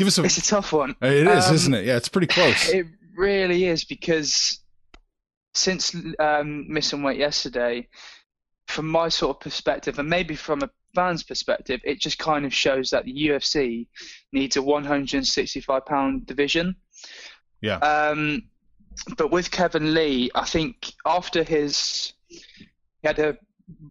Give 0.00 0.06
us 0.06 0.16
a. 0.16 0.24
It's 0.24 0.38
a 0.38 0.42
tough 0.42 0.72
one. 0.72 0.96
It 1.02 1.26
is, 1.26 1.48
Um, 1.48 1.54
isn't 1.54 1.74
it? 1.74 1.84
Yeah, 1.84 1.98
it's 1.98 2.08
pretty 2.08 2.26
close. 2.26 2.70
It 2.70 2.86
really 3.14 3.66
is 3.66 3.84
because 3.84 4.60
since 5.52 5.94
um, 6.18 6.72
missing 6.72 7.02
weight 7.02 7.18
yesterday, 7.18 7.86
from 8.66 8.88
my 8.88 9.10
sort 9.10 9.36
of 9.36 9.40
perspective, 9.40 9.98
and 9.98 10.08
maybe 10.08 10.36
from 10.36 10.62
a 10.62 10.70
fan's 10.94 11.22
perspective, 11.22 11.82
it 11.84 12.00
just 12.00 12.18
kind 12.18 12.46
of 12.46 12.54
shows 12.54 12.88
that 12.88 13.04
the 13.04 13.12
UFC 13.12 13.88
needs 14.32 14.56
a 14.56 14.62
165 14.62 15.84
pound 15.84 16.24
division. 16.24 16.76
Yeah. 17.60 17.76
Um, 17.76 18.44
but 19.18 19.30
with 19.30 19.50
Kevin 19.50 19.92
Lee, 19.92 20.30
I 20.34 20.46
think 20.46 20.94
after 21.04 21.42
his 21.42 22.14
he 22.28 22.40
had 23.02 23.18
a 23.18 23.36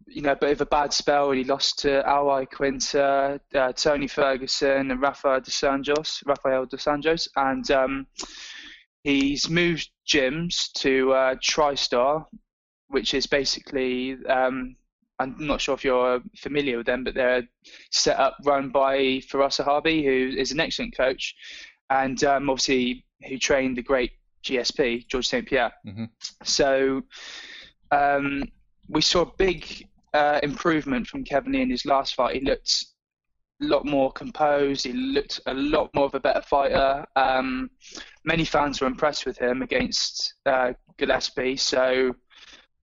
you 0.06 0.22
know, 0.22 0.32
a 0.32 0.36
bit 0.36 0.52
of 0.52 0.60
a 0.60 0.66
bad 0.66 0.92
spell. 0.92 1.30
He 1.30 1.44
lost 1.44 1.78
to 1.80 2.06
Al 2.06 2.26
Iaquinta, 2.26 3.40
uh, 3.54 3.72
Tony 3.72 4.06
Ferguson, 4.06 4.90
and 4.90 5.00
Rafael 5.00 5.40
dos 5.40 5.60
Anjos, 5.60 6.22
Rafael 6.26 6.66
dos 6.66 6.84
Anjos, 6.84 7.28
and 7.36 7.70
um, 7.70 8.06
he's 9.02 9.48
moved 9.48 9.90
gyms 10.06 10.72
to 10.74 11.12
uh, 11.12 11.34
TriStar, 11.36 12.24
which 12.88 13.14
is 13.14 13.26
basically 13.26 14.16
um, 14.28 14.76
I'm 15.20 15.36
not 15.38 15.60
sure 15.60 15.74
if 15.74 15.84
you're 15.84 16.20
familiar 16.38 16.78
with 16.78 16.86
them, 16.86 17.04
but 17.04 17.14
they're 17.14 17.46
set 17.90 18.18
up 18.18 18.38
run 18.44 18.70
by 18.70 18.96
Firas 19.28 19.62
Zahabi, 19.62 20.02
who 20.02 20.36
is 20.36 20.50
an 20.50 20.60
excellent 20.60 20.96
coach, 20.96 21.34
and 21.90 22.22
um, 22.24 22.48
obviously 22.48 23.04
who 23.28 23.36
trained 23.36 23.76
the 23.76 23.82
great 23.82 24.12
GSP 24.42 25.06
George 25.08 25.28
St 25.28 25.46
Pierre. 25.46 25.72
Mhm. 25.86 26.08
So 26.42 27.02
um, 27.90 28.44
we 28.90 29.00
saw 29.00 29.22
a 29.22 29.32
big 29.38 29.88
uh, 30.12 30.40
improvement 30.42 31.06
from 31.06 31.24
Kevin 31.24 31.54
in 31.54 31.70
his 31.70 31.86
last 31.86 32.14
fight. 32.14 32.36
He 32.36 32.40
looked 32.44 32.86
a 33.62 33.64
lot 33.64 33.84
more 33.84 34.10
composed. 34.10 34.84
He 34.84 34.92
looked 34.92 35.40
a 35.46 35.54
lot 35.54 35.90
more 35.94 36.06
of 36.06 36.14
a 36.14 36.20
better 36.20 36.42
fighter. 36.42 37.06
Um, 37.16 37.70
many 38.24 38.44
fans 38.44 38.80
were 38.80 38.86
impressed 38.86 39.26
with 39.26 39.38
him 39.38 39.62
against 39.62 40.34
uh, 40.46 40.72
Gillespie. 40.98 41.56
So 41.56 42.14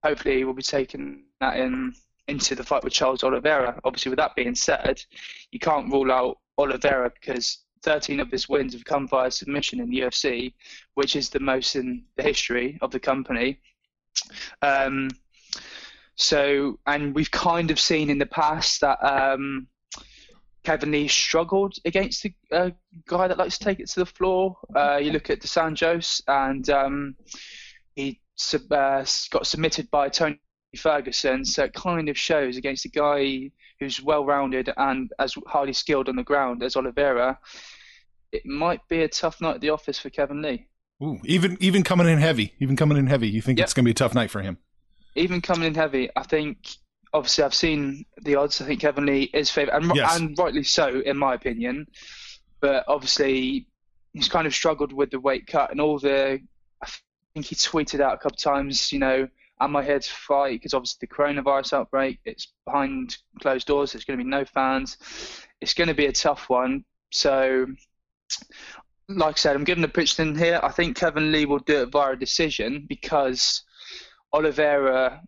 hopefully 0.03 0.43
we'll 0.43 0.53
be 0.53 0.63
taking 0.63 1.25
that 1.41 1.57
in 1.57 1.93
into 2.27 2.55
the 2.55 2.63
fight 2.63 2.83
with 2.83 2.93
Charles 2.93 3.23
Oliveira. 3.23 3.79
Obviously, 3.85 4.09
with 4.09 4.17
that 4.17 4.35
being 4.35 4.53
said, 4.53 5.01
you 5.51 5.59
can't 5.59 5.91
rule 5.91 6.11
out 6.11 6.37
Oliveira 6.57 7.09
because 7.09 7.63
13 7.83 8.19
of 8.19 8.29
his 8.29 8.49
wins 8.49 8.73
have 8.73 8.83
come 8.83 9.07
via 9.07 9.31
submission 9.31 9.79
in 9.79 9.89
the 9.89 9.99
UFC, 9.99 10.53
which 10.95 11.15
is 11.15 11.29
the 11.29 11.39
most 11.39 11.77
in 11.77 12.03
the 12.17 12.23
history 12.23 12.77
of 12.81 12.91
the 12.91 12.99
company. 12.99 13.61
Um, 14.61 15.09
so, 16.17 16.79
and 16.87 17.13
we've 17.15 17.31
kind 17.31 17.71
of 17.71 17.79
seen 17.79 18.09
in 18.09 18.17
the 18.17 18.25
past 18.25 18.81
that 18.81 18.97
um, 19.03 19.67
Kevin 20.63 20.91
Lee 20.91 21.07
struggled 21.07 21.75
against 21.85 22.25
a, 22.25 22.33
a 22.51 22.73
guy 23.07 23.27
that 23.27 23.37
likes 23.37 23.57
to 23.59 23.63
take 23.63 23.79
it 23.79 23.87
to 23.89 23.99
the 23.99 24.05
floor. 24.05 24.57
Uh, 24.75 24.97
you 24.97 25.11
look 25.11 25.29
at 25.29 25.41
Dos 25.41 25.53
Anjos, 25.53 26.21
and 26.27 26.69
um, 26.71 27.15
he 27.95 28.19
sub, 28.35 28.69
uh, 28.71 29.05
got 29.29 29.45
submitted 29.45 29.89
by 29.91 30.09
Tony 30.09 30.39
Ferguson. 30.75 31.45
So 31.45 31.65
it 31.65 31.73
kind 31.73 32.09
of 32.09 32.17
shows 32.17 32.57
against 32.57 32.85
a 32.85 32.89
guy 32.89 33.51
who's 33.79 34.01
well-rounded 34.01 34.73
and 34.75 35.11
as 35.19 35.35
highly 35.45 35.73
skilled 35.73 36.09
on 36.09 36.15
the 36.15 36.23
ground 36.23 36.63
as 36.63 36.75
Oliveira. 36.75 37.37
It 38.31 38.43
might 38.43 38.81
be 38.89 39.03
a 39.03 39.07
tough 39.07 39.39
night 39.39 39.55
at 39.55 39.61
the 39.61 39.69
office 39.69 39.99
for 39.99 40.09
Kevin 40.09 40.41
Lee. 40.41 40.67
Ooh, 41.01 41.19
even 41.25 41.57
even 41.59 41.83
coming 41.83 42.07
in 42.07 42.17
heavy, 42.17 42.55
even 42.59 42.75
coming 42.75 42.97
in 42.97 43.05
heavy, 43.05 43.29
you 43.29 43.39
think 43.39 43.59
Yep. 43.59 43.65
it's 43.65 43.73
going 43.75 43.83
to 43.83 43.87
be 43.87 43.91
a 43.91 43.93
tough 43.93 44.15
night 44.15 44.31
for 44.31 44.41
him? 44.41 44.57
Even 45.17 45.41
coming 45.41 45.67
in 45.67 45.75
heavy, 45.75 46.09
I 46.15 46.23
think 46.23 46.57
obviously 47.13 47.43
I've 47.43 47.53
seen 47.53 48.05
the 48.21 48.35
odds. 48.35 48.61
I 48.61 48.65
think 48.65 48.81
Kevin 48.81 49.05
Lee 49.05 49.29
is 49.33 49.49
favourite, 49.49 49.81
and, 49.81 49.95
Yes. 49.95 50.17
and 50.19 50.37
rightly 50.37 50.63
so, 50.63 51.01
in 51.05 51.17
my 51.17 51.33
opinion. 51.33 51.87
But 52.59 52.85
obviously, 52.87 53.67
he's 54.13 54.29
kind 54.29 54.47
of 54.47 54.53
struggled 54.53 54.93
with 54.93 55.11
the 55.11 55.19
weight 55.19 55.47
cut 55.47 55.71
and 55.71 55.81
all 55.81 55.99
the. 55.99 56.39
I 56.83 56.87
think 57.33 57.45
he 57.47 57.55
tweeted 57.55 57.99
out 57.99 58.13
a 58.15 58.17
couple 58.17 58.37
times, 58.37 58.91
you 58.91 58.99
know, 58.99 59.27
am 59.61 59.75
I 59.75 59.83
here 59.83 59.99
to 59.99 60.09
fight? 60.09 60.53
Because 60.59 60.73
obviously 60.73 60.99
the 61.01 61.13
coronavirus 61.15 61.73
outbreak, 61.73 62.19
it's 62.25 62.53
behind 62.65 63.17
closed 63.41 63.67
doors. 63.67 63.93
There's 63.93 64.05
going 64.05 64.17
to 64.19 64.23
be 64.23 64.29
no 64.29 64.45
fans. 64.45 64.97
It's 65.61 65.73
going 65.73 65.87
to 65.87 65.93
be 65.93 66.07
a 66.07 66.11
tough 66.11 66.49
one. 66.49 66.83
So, 67.11 67.67
like 69.09 69.35
I 69.35 69.37
said, 69.37 69.55
I'm 69.55 69.63
giving 69.63 69.81
the 69.81 69.87
pitch 69.87 70.19
in 70.19 70.37
here. 70.37 70.59
I 70.61 70.71
think 70.71 70.97
Kevin 70.97 71.31
Lee 71.31 71.45
will 71.45 71.59
do 71.59 71.83
it 71.83 71.91
via 71.91 72.13
a 72.13 72.15
decision 72.15 72.85
because 72.87 73.63
Oliveira, 74.37 75.21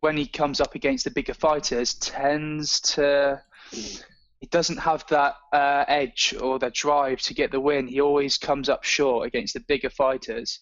when 0.00 0.16
he 0.16 0.26
comes 0.26 0.60
up 0.60 0.74
against 0.74 1.04
the 1.04 1.10
bigger 1.10 1.34
fighters, 1.34 1.94
tends 1.94 2.80
to 2.80 3.40
he 3.70 4.48
doesn't 4.50 4.78
have 4.78 5.04
that 5.08 5.36
uh, 5.52 5.84
edge 5.86 6.34
or 6.40 6.58
that 6.58 6.74
drive 6.74 7.20
to 7.20 7.34
get 7.34 7.52
the 7.52 7.60
win. 7.60 7.86
He 7.86 8.00
always 8.00 8.38
comes 8.38 8.68
up 8.68 8.82
short 8.82 9.28
against 9.28 9.54
the 9.54 9.60
bigger 9.60 9.90
fighters. 9.90 10.58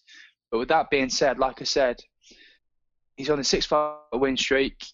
But 0.51 0.59
with 0.59 0.67
that 0.67 0.91
being 0.91 1.09
said, 1.09 1.39
like 1.39 1.61
I 1.61 1.63
said, 1.63 1.99
he's 3.17 3.31
on 3.31 3.39
a 3.39 3.43
six-fight 3.43 3.95
win 4.13 4.37
streak. 4.37 4.85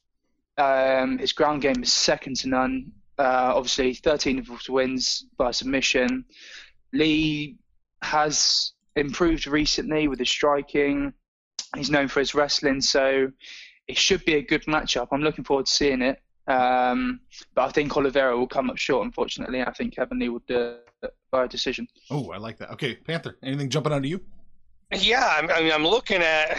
Um, 0.58 1.18
his 1.18 1.34
ground 1.34 1.64
game 1.64 1.84
is 1.84 1.92
second 1.92 2.38
to 2.38 2.48
none. 2.48 2.94
Uh, 3.20 3.52
obviously, 3.54 3.96
13 3.96 4.40
of 4.40 4.50
wins 4.70 5.26
by 5.38 5.52
submission. 5.52 6.24
Lee 6.94 7.58
has 8.02 8.72
improved 8.96 9.48
recently 9.48 10.08
with 10.08 10.20
his 10.20 10.30
striking. 10.30 11.12
He's 11.78 11.90
known 11.90 12.08
for 12.08 12.20
his 12.20 12.34
wrestling, 12.36 12.82
so 12.82 13.32
it 13.88 13.98
should 13.98 14.26
be 14.26 14.36
a 14.36 14.42
good 14.42 14.64
matchup. 14.66 15.08
I'm 15.12 15.22
looking 15.22 15.44
forward 15.44 15.68
to 15.68 15.72
seeing 15.72 16.02
it. 16.02 16.22
Um, 16.48 17.20
but 17.56 17.64
I 17.68 17.72
think 17.72 17.96
Oliveira 17.96 18.38
will 18.38 18.48
come 18.48 18.70
up 18.70 18.78
short, 18.78 19.06
unfortunately. 19.06 19.62
I 19.62 19.72
think 19.74 19.96
Kevin 19.96 20.20
Lee 20.20 20.30
will 20.30 20.44
do 20.48 20.78
it 21.04 21.14
by 21.32 21.44
a 21.46 21.48
decision. 21.48 21.88
Oh, 22.10 22.32
I 22.32 22.38
like 22.38 22.58
that. 22.60 22.72
Okay, 22.72 22.96
Panther, 22.96 23.38
anything 23.44 23.70
jumping 23.70 23.92
out 23.92 24.00
of 24.00 24.06
you? 24.06 24.22
Yeah, 24.94 25.26
I'm- 25.26 25.50
I 25.52 25.62
mean, 25.62 25.74
I'm 25.74 25.86
looking 25.86 26.22
at, 26.22 26.58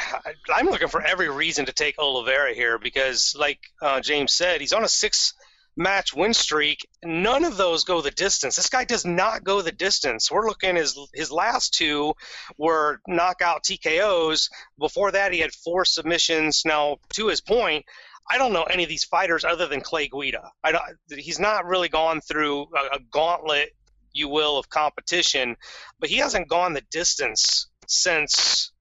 I'm 0.54 0.66
looking 0.66 0.88
for 0.88 1.00
every 1.00 1.30
reason 1.30 1.64
to 1.66 1.72
take 1.72 1.98
Oliveira 1.98 2.52
here 2.54 2.78
because, 2.78 3.34
like 3.38 3.60
uh, 3.80 4.00
James 4.00 4.34
said, 4.34 4.60
he's 4.60 4.74
on 4.74 4.84
a 4.84 4.88
six 4.88 5.32
match 5.78 6.12
win 6.12 6.34
streak. 6.34 6.86
None 7.04 7.44
of 7.44 7.56
those 7.56 7.84
go 7.84 8.02
the 8.02 8.10
distance. 8.10 8.56
This 8.56 8.68
guy 8.68 8.84
does 8.84 9.06
not 9.06 9.44
go 9.44 9.62
the 9.62 9.72
distance. 9.72 10.30
We're 10.30 10.46
looking 10.46 10.76
his 10.76 10.98
his 11.14 11.30
last 11.30 11.72
two 11.72 12.14
were 12.58 13.00
knockout 13.06 13.62
TKOs. 13.62 14.50
Before 14.78 15.12
that, 15.12 15.32
he 15.32 15.38
had 15.38 15.52
four 15.52 15.84
submissions. 15.84 16.62
Now, 16.66 16.96
to 17.14 17.28
his 17.28 17.40
point, 17.40 17.86
I 18.28 18.36
don't 18.36 18.52
know 18.52 18.64
any 18.64 18.82
of 18.82 18.88
these 18.88 19.04
fighters 19.04 19.44
other 19.44 19.66
than 19.66 19.80
Clay 19.80 20.08
Guida. 20.08 20.50
I 20.62 20.72
don't, 20.72 20.84
he's 21.08 21.40
not 21.40 21.64
really 21.64 21.88
gone 21.88 22.20
through 22.20 22.66
a, 22.76 22.96
a 22.96 22.98
gauntlet, 23.10 23.70
you 24.12 24.28
will, 24.28 24.58
of 24.58 24.68
competition, 24.68 25.56
but 26.00 26.10
he 26.10 26.16
hasn't 26.16 26.48
gone 26.48 26.74
the 26.74 26.82
distance 26.90 27.68
since 27.86 28.72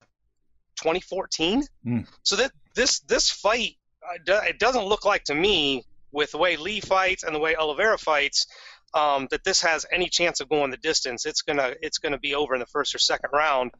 2014. 0.78 1.64
Mm. 1.86 2.08
So 2.24 2.36
that 2.38 2.52
this 2.76 3.00
this 3.02 3.30
fight, 3.30 3.76
uh, 4.04 4.42
it 4.44 4.60
doesn't 4.60 4.86
look 4.86 5.06
like 5.06 5.26
to 5.26 5.36
me, 5.36 5.84
with 6.12 6.32
the 6.32 6.38
way 6.38 6.58
Lee 6.58 6.80
fights 6.80 7.24
and 7.24 7.36
the 7.36 7.40
way 7.40 7.56
Oliveira 7.56 7.98
fights, 7.98 8.48
um, 8.94 9.28
that 9.32 9.44
this 9.44 9.62
has 9.62 9.86
any 9.92 10.10
chance 10.10 10.40
of 10.40 10.50
going 10.50 10.72
the 10.72 10.78
distance. 10.78 11.26
It's 11.26 11.42
gonna 11.42 11.74
it's 11.82 11.98
gonna 11.98 12.20
be 12.20 12.36
over 12.36 12.54
in 12.54 12.60
the 12.60 12.66
first 12.66 12.96
or 12.96 13.00
second 13.00 13.32
round. 13.34 13.72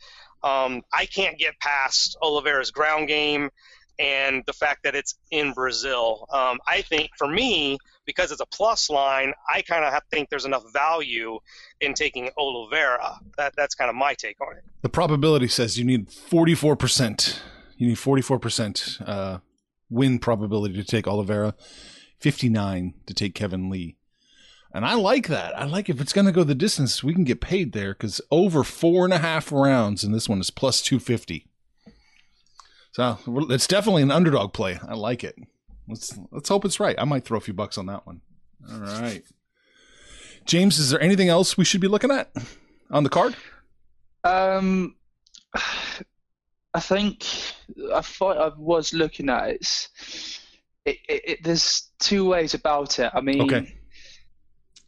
Um, 0.44 0.84
I 0.94 1.06
can't 1.06 1.38
get 1.38 1.60
past 1.60 2.18
Oliveira's 2.22 2.72
ground 2.72 3.08
game 3.08 3.50
and 4.00 4.44
the 4.46 4.54
fact 4.54 4.84
that 4.84 4.96
it's 4.96 5.16
in 5.32 5.54
Brazil. 5.54 6.28
Um, 6.32 6.60
I 6.68 6.82
think 6.82 7.10
for 7.18 7.28
me, 7.28 7.78
because 8.06 8.32
it's 8.32 8.42
a 8.42 8.46
plus 8.46 8.90
line, 8.90 9.34
I 9.50 9.62
kind 9.64 9.84
of 9.84 10.02
think 10.12 10.30
there's 10.30 10.46
enough 10.46 10.64
value 10.72 11.40
in 11.82 11.94
taking 11.94 12.30
Oliveira. 12.38 13.20
That 13.38 13.54
that's 13.56 13.76
kind 13.76 13.90
of 13.90 13.96
my 13.96 14.14
take 14.14 14.40
on 14.42 14.56
it. 14.58 14.64
The 14.82 14.90
probability 14.90 15.48
says 15.48 15.78
you 15.78 15.86
need 15.86 16.10
44%. 16.10 17.40
You 17.78 17.88
need 17.88 17.98
44% 17.98 19.08
uh, 19.08 19.40
win 19.90 20.20
probability 20.20 20.76
to 20.76 20.84
take 20.84 21.08
Oliveira, 21.08 21.56
59 22.20 22.94
to 23.06 23.14
take 23.14 23.36
Kevin 23.36 23.70
Lee. 23.70 23.98
And 24.74 24.86
I 24.86 24.96
like 24.96 25.28
that. 25.28 25.58
I 25.58 25.66
like 25.66 25.90
if 25.90 26.02
it's 26.02 26.14
going 26.14 26.26
to 26.26 26.32
go 26.32 26.44
the 26.44 26.54
distance, 26.54 27.04
we 27.04 27.14
can 27.14 27.24
get 27.24 27.42
paid 27.42 27.72
there 27.74 27.94
because 27.94 28.22
over 28.30 28.64
four 28.64 29.06
and 29.06 29.14
a 29.14 29.18
half 29.18 29.52
rounds, 29.52 30.04
and 30.04 30.14
this 30.14 30.28
one 30.28 30.40
is 30.40 30.52
plus 30.52 30.82
250. 30.82 31.48
So 32.92 33.18
it's 33.50 33.68
definitely 33.68 34.04
an 34.04 34.12
underdog 34.12 34.54
play. 34.54 34.80
I 34.88 34.96
like 34.96 35.24
it. 35.24 35.36
Let's 35.88 36.18
let's 36.32 36.50
hope 36.50 36.66
it's 36.66 36.80
right. 36.80 36.96
I 37.00 37.06
might 37.06 37.24
throw 37.24 37.38
a 37.38 37.42
few 37.42 37.54
bucks 37.54 37.78
on 37.78 37.86
that 37.86 38.06
one. 38.06 38.22
All 38.70 38.80
right. 38.80 39.24
James, 40.46 40.80
is 40.80 40.90
there 40.90 41.02
anything 41.02 41.30
else 41.30 41.58
we 41.58 41.66
should 41.66 41.82
be 41.82 41.88
looking 41.88 42.12
at 42.12 42.32
on 42.90 43.04
the 43.04 43.10
card? 43.10 43.36
Um, 44.24 44.96
I 46.74 46.80
think 46.80 47.26
a 47.92 48.02
fight 48.04 48.38
I 48.38 48.52
was 48.58 48.94
looking 48.94 49.30
at 49.30 49.50
it, 49.50 49.90
it, 50.88 51.22
it, 51.32 51.44
there's 51.44 51.92
two 52.00 52.26
ways 52.26 52.54
about 52.54 53.00
it. 53.00 53.12
I 53.14 53.22
mean, 53.22 53.42
Okay. 53.42 53.74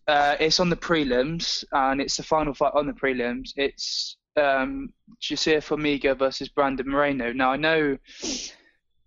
uh, 0.07 0.35
it's 0.39 0.59
on 0.59 0.69
the 0.69 0.75
prelims 0.75 1.63
and 1.71 1.99
it's 2.01 2.17
the 2.17 2.23
final 2.23 2.53
fight 2.53 2.73
on 2.73 2.87
the 2.87 2.93
prelims. 2.93 3.49
It's 3.55 4.17
um, 4.35 4.93
José 5.21 5.57
Formiga 5.57 6.17
versus 6.17 6.49
Brandon 6.49 6.87
Moreno. 6.89 7.33
Now 7.33 7.51
I 7.51 7.57
know 7.57 7.97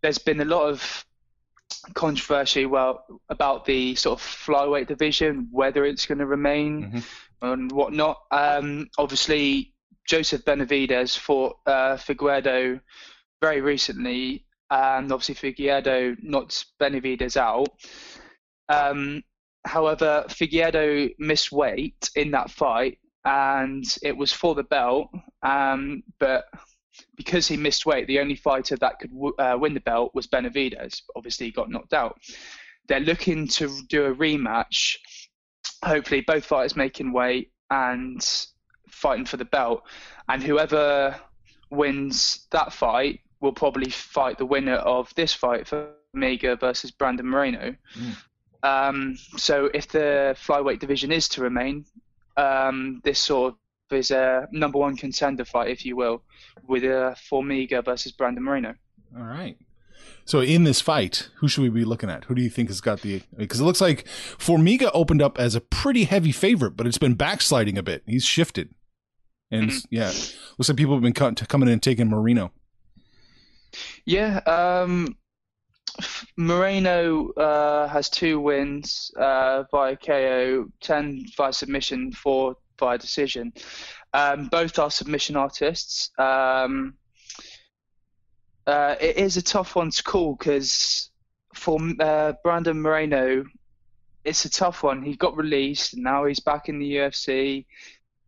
there's 0.02 0.18
been 0.18 0.40
a 0.40 0.44
lot 0.44 0.68
of 0.68 1.04
controversy 1.94 2.66
well 2.66 3.04
about 3.30 3.64
the 3.64 3.94
sort 3.94 4.18
of 4.20 4.24
flyweight 4.24 4.88
division, 4.88 5.48
whether 5.50 5.84
it's 5.84 6.06
going 6.06 6.18
to 6.18 6.26
remain 6.26 6.82
Mhm. 6.92 7.04
and 7.42 7.72
whatnot. 7.72 8.18
Um, 8.30 8.88
obviously, 8.98 9.72
Joseph 10.06 10.44
Benavidez 10.44 11.16
fought 11.16 11.56
uh, 11.66 11.96
Figueiredo 11.96 12.80
very 13.40 13.60
recently, 13.60 14.44
and 14.72 15.12
obviously 15.12 15.34
Figueiredo 15.34 16.16
knocked 16.22 16.64
Benavidez 16.80 17.36
out. 17.36 17.68
Um, 18.70 19.22
however, 19.66 20.24
Figueiredo 20.28 21.10
missed 21.18 21.52
weight 21.52 22.08
in 22.16 22.30
that 22.30 22.50
fight, 22.50 22.98
and 23.26 23.84
it 24.02 24.16
was 24.16 24.32
for 24.32 24.54
the 24.54 24.64
belt. 24.64 25.08
Um, 25.42 26.02
but 26.18 26.46
because 27.16 27.46
he 27.46 27.58
missed 27.58 27.84
weight, 27.84 28.06
the 28.06 28.18
only 28.18 28.34
fighter 28.34 28.76
that 28.76 28.98
could 28.98 29.10
w- 29.10 29.34
uh, 29.38 29.58
win 29.60 29.74
the 29.74 29.80
belt 29.80 30.12
was 30.14 30.26
Benavidez. 30.26 31.02
Obviously, 31.14 31.46
he 31.46 31.52
got 31.52 31.70
knocked 31.70 31.92
out. 31.92 32.18
They're 32.88 33.00
looking 33.00 33.48
to 33.48 33.70
do 33.90 34.06
a 34.06 34.14
rematch. 34.14 34.96
Hopefully, 35.84 36.22
both 36.22 36.46
fighters 36.46 36.76
making 36.76 37.12
weight 37.12 37.52
and 37.70 38.26
fighting 38.88 39.26
for 39.26 39.36
the 39.36 39.44
belt. 39.44 39.82
And 40.30 40.42
whoever 40.42 41.14
wins 41.70 42.46
that 42.52 42.72
fight 42.72 43.20
will 43.42 43.52
probably 43.52 43.90
fight 43.90 44.38
the 44.38 44.46
winner 44.46 44.76
of 44.76 45.12
this 45.16 45.34
fight 45.34 45.68
for 45.68 45.90
Omega 46.14 46.56
versus 46.56 46.90
Brandon 46.90 47.26
Moreno. 47.26 47.74
Um, 48.62 49.16
so 49.36 49.68
if 49.74 49.88
the 49.88 50.36
flyweight 50.38 50.78
division 50.78 51.12
is 51.12 51.28
to 51.30 51.42
remain, 51.42 51.84
um, 52.36 53.00
this 53.04 53.18
sort 53.18 53.54
of 53.54 53.58
is 53.96 54.10
a 54.10 54.48
number 54.52 54.78
one 54.78 54.96
contender 54.96 55.44
fight, 55.44 55.68
if 55.70 55.84
you 55.84 55.96
will, 55.96 56.22
with 56.66 56.84
uh, 56.84 57.14
Formiga 57.30 57.84
versus 57.84 58.12
Brandon 58.12 58.42
Moreno. 58.42 58.74
All 59.14 59.24
right. 59.24 59.58
So 60.24 60.40
in 60.40 60.62
this 60.64 60.80
fight, 60.80 61.28
who 61.36 61.48
should 61.48 61.62
we 61.62 61.68
be 61.68 61.84
looking 61.84 62.08
at? 62.08 62.24
Who 62.24 62.34
do 62.34 62.42
you 62.42 62.48
think 62.48 62.68
has 62.68 62.80
got 62.80 63.02
the? 63.02 63.22
Because 63.36 63.60
it 63.60 63.64
looks 63.64 63.80
like 63.80 64.06
Formiga 64.38 64.90
opened 64.94 65.20
up 65.20 65.38
as 65.38 65.54
a 65.56 65.60
pretty 65.60 66.04
heavy 66.04 66.32
favorite, 66.32 66.76
but 66.76 66.86
it's 66.86 66.96
been 66.98 67.14
backsliding 67.14 67.76
a 67.76 67.82
bit. 67.82 68.02
He's 68.06 68.24
shifted, 68.24 68.72
and 69.50 69.70
Mhm. 69.70 69.86
yeah, 69.90 70.06
looks 70.58 70.68
like 70.68 70.78
people 70.78 70.94
have 70.94 71.02
been 71.02 71.12
coming 71.12 71.68
in 71.68 71.72
and 71.72 71.82
taking 71.82 72.08
Moreno. 72.08 72.52
Yeah, 74.04 74.38
um, 74.46 75.16
Moreno 76.36 77.30
uh, 77.32 77.88
has 77.88 78.08
two 78.08 78.40
wins 78.40 79.10
uh, 79.16 79.64
via 79.70 79.96
KO, 79.96 80.66
10 80.80 81.24
via 81.36 81.52
submission, 81.52 82.12
4 82.12 82.56
via 82.78 82.98
decision. 82.98 83.52
Um, 84.14 84.48
both 84.48 84.78
are 84.78 84.90
submission 84.90 85.36
artists. 85.36 86.10
Um, 86.18 86.94
uh, 88.66 88.96
it 89.00 89.16
is 89.16 89.36
a 89.36 89.42
tough 89.42 89.74
one 89.74 89.90
to 89.90 90.02
call 90.02 90.36
because 90.36 91.10
for 91.54 91.78
uh, 92.00 92.32
Brandon 92.42 92.80
Moreno, 92.80 93.44
it's 94.24 94.44
a 94.44 94.50
tough 94.50 94.82
one. 94.82 95.02
He 95.02 95.16
got 95.16 95.36
released 95.36 95.94
and 95.94 96.02
now 96.02 96.24
he's 96.24 96.40
back 96.40 96.68
in 96.68 96.78
the 96.78 96.96
UFC. 96.96 97.66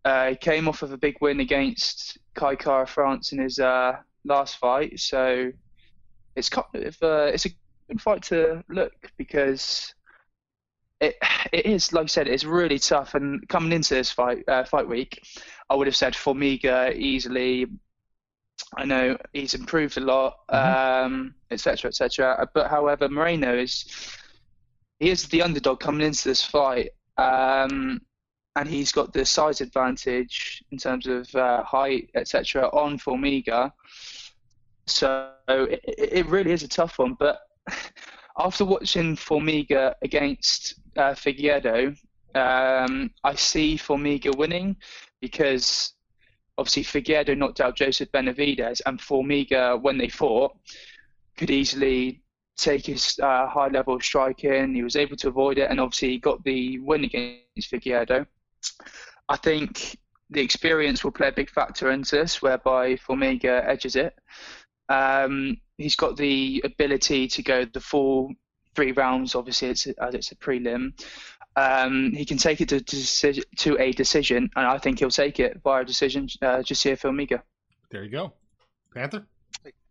Uh, 0.05 0.31
he 0.31 0.37
came 0.37 0.69
off 0.69 0.83
of 0.83 0.93
a 0.93 0.99
big 0.99 1.17
win 1.21 1.41
against 1.41 2.19
Kai 2.35 2.57
Kara 2.57 2.87
France 2.87 3.33
in 3.33 3.39
his 3.39 3.59
uh, 3.59 3.97
last 4.25 4.57
fight, 4.59 4.99
so 5.01 5.53
it's 6.37 6.49
kind 6.49 6.67
of 6.75 6.97
uh, 7.03 7.31
it's 7.33 7.47
a 7.47 7.51
good 7.89 8.01
fight 8.01 8.23
to 8.23 8.63
look 8.69 9.11
because 9.17 9.95
it 11.01 11.17
it 11.53 11.67
is 11.67 11.93
like 11.93 12.05
I 12.05 12.07
said 12.07 12.29
it's 12.29 12.45
really 12.45 12.79
tough 12.79 13.15
and 13.15 13.47
coming 13.49 13.73
into 13.73 13.95
this 13.95 14.11
fight 14.11 14.45
uh, 14.49 14.65
fight 14.65 14.89
week 14.89 15.23
I 15.69 15.75
would 15.75 15.87
have 15.87 15.97
said 15.97 16.15
Formiga 16.15 16.95
easily. 16.95 17.67
I 18.77 18.85
know 18.85 19.17
he's 19.33 19.55
improved 19.55 19.97
a 19.99 20.01
lot 20.01 20.37
um 20.49 21.35
etc 21.51 21.89
etc 21.89 22.49
but 22.55 22.71
however 22.71 23.09
Moreno 23.09 23.57
is 23.57 23.85
he 25.01 25.11
is 25.11 25.27
the 25.29 25.43
underdog 25.43 25.81
coming 25.81 26.07
into 26.07 26.29
this 26.29 26.45
fight. 26.45 26.91
Um 27.19 28.01
and 28.57 28.69
he's 28.69 28.93
got 28.93 29.13
the 29.13 29.25
size 29.25 29.61
advantage 29.61 30.63
in 30.71 30.79
terms 30.79 31.07
of 31.07 31.33
uh, 31.35 31.63
height 31.65 32.11
etc 32.15 32.69
on 32.69 32.99
Formiga 32.99 33.73
so 34.87 35.33
it, 35.49 35.81
it 35.87 36.27
really 36.27 36.53
is 36.53 36.63
a 36.63 36.69
tough 36.69 36.99
one. 36.99 37.17
But 37.19 37.41
after 38.39 38.65
watching 38.65 39.17
Formiga 39.17 39.95
against 40.03 40.75
uh, 40.97 41.13
Figueiredo, 41.13 41.97
um, 42.35 43.11
I 43.23 43.35
see 43.35 43.77
Formiga 43.77 44.37
winning 44.37 44.77
because 45.21 45.95
obviously 46.59 46.85
Figueiredo 46.85 47.37
knocked 47.37 47.61
out 47.61 47.77
Joseph 47.77 48.11
Benavidez, 48.13 48.81
and 48.87 48.99
Formiga, 48.99 49.81
when 49.81 49.99
they 49.99 50.09
fought, 50.09 50.57
could 51.37 51.51
easily 51.51 52.23
take 52.57 52.87
his 52.87 53.19
uh, 53.21 53.49
high 53.49 53.69
level 53.69 53.99
striking. 54.01 54.75
He 54.75 54.83
was 54.83 54.97
able 54.97 55.17
to 55.17 55.29
avoid 55.29 55.59
it, 55.59 55.71
and 55.71 55.81
obviously 55.81 56.11
he 56.11 56.19
got 56.19 56.45
the 56.45 56.79
win 56.81 57.05
against 57.05 57.71
Figueiredo. 57.73 58.27
I 59.29 59.37
think 59.37 59.99
the 60.31 60.41
experience 60.41 61.05
will 61.05 61.13
play 61.13 61.29
a 61.29 61.33
big 61.33 61.51
factor 61.51 61.91
into 61.91 62.17
this, 62.17 62.43
whereby 62.43 62.97
Formiga 62.97 63.67
edges 63.67 63.97
it. 63.97 64.15
Um, 64.89 65.57
he's 65.79 65.97
got 65.97 66.17
the 66.17 66.61
ability 66.65 67.29
to 67.29 67.43
go 67.43 67.65
the 67.65 67.81
full 67.81 68.33
three 68.75 68.93
rounds. 68.93 69.35
Obviously, 69.35 69.69
it's 69.69 69.87
as 69.87 70.15
it's 70.15 70.33
a 70.33 70.37
prelim. 70.37 70.93
Um, 71.57 72.13
he 72.13 72.25
can 72.25 72.37
take 72.37 72.61
it 72.61 72.69
to, 72.71 72.81
deci- 72.81 73.45
to 73.59 73.79
a 73.81 73.93
decision, 73.93 74.51
and 74.57 74.67
I 74.67 74.79
think 74.79 74.99
he'll 74.99 75.11
take 75.11 75.39
it 75.39 75.61
via 75.63 75.83
a 75.83 75.85
decision. 75.85 76.29
Uh, 76.43 76.63
just 76.63 76.83
here, 76.83 76.97
Formiga. 76.97 77.43
There 77.91 78.03
you 78.03 78.11
go, 78.11 78.33
Panther. 78.93 79.25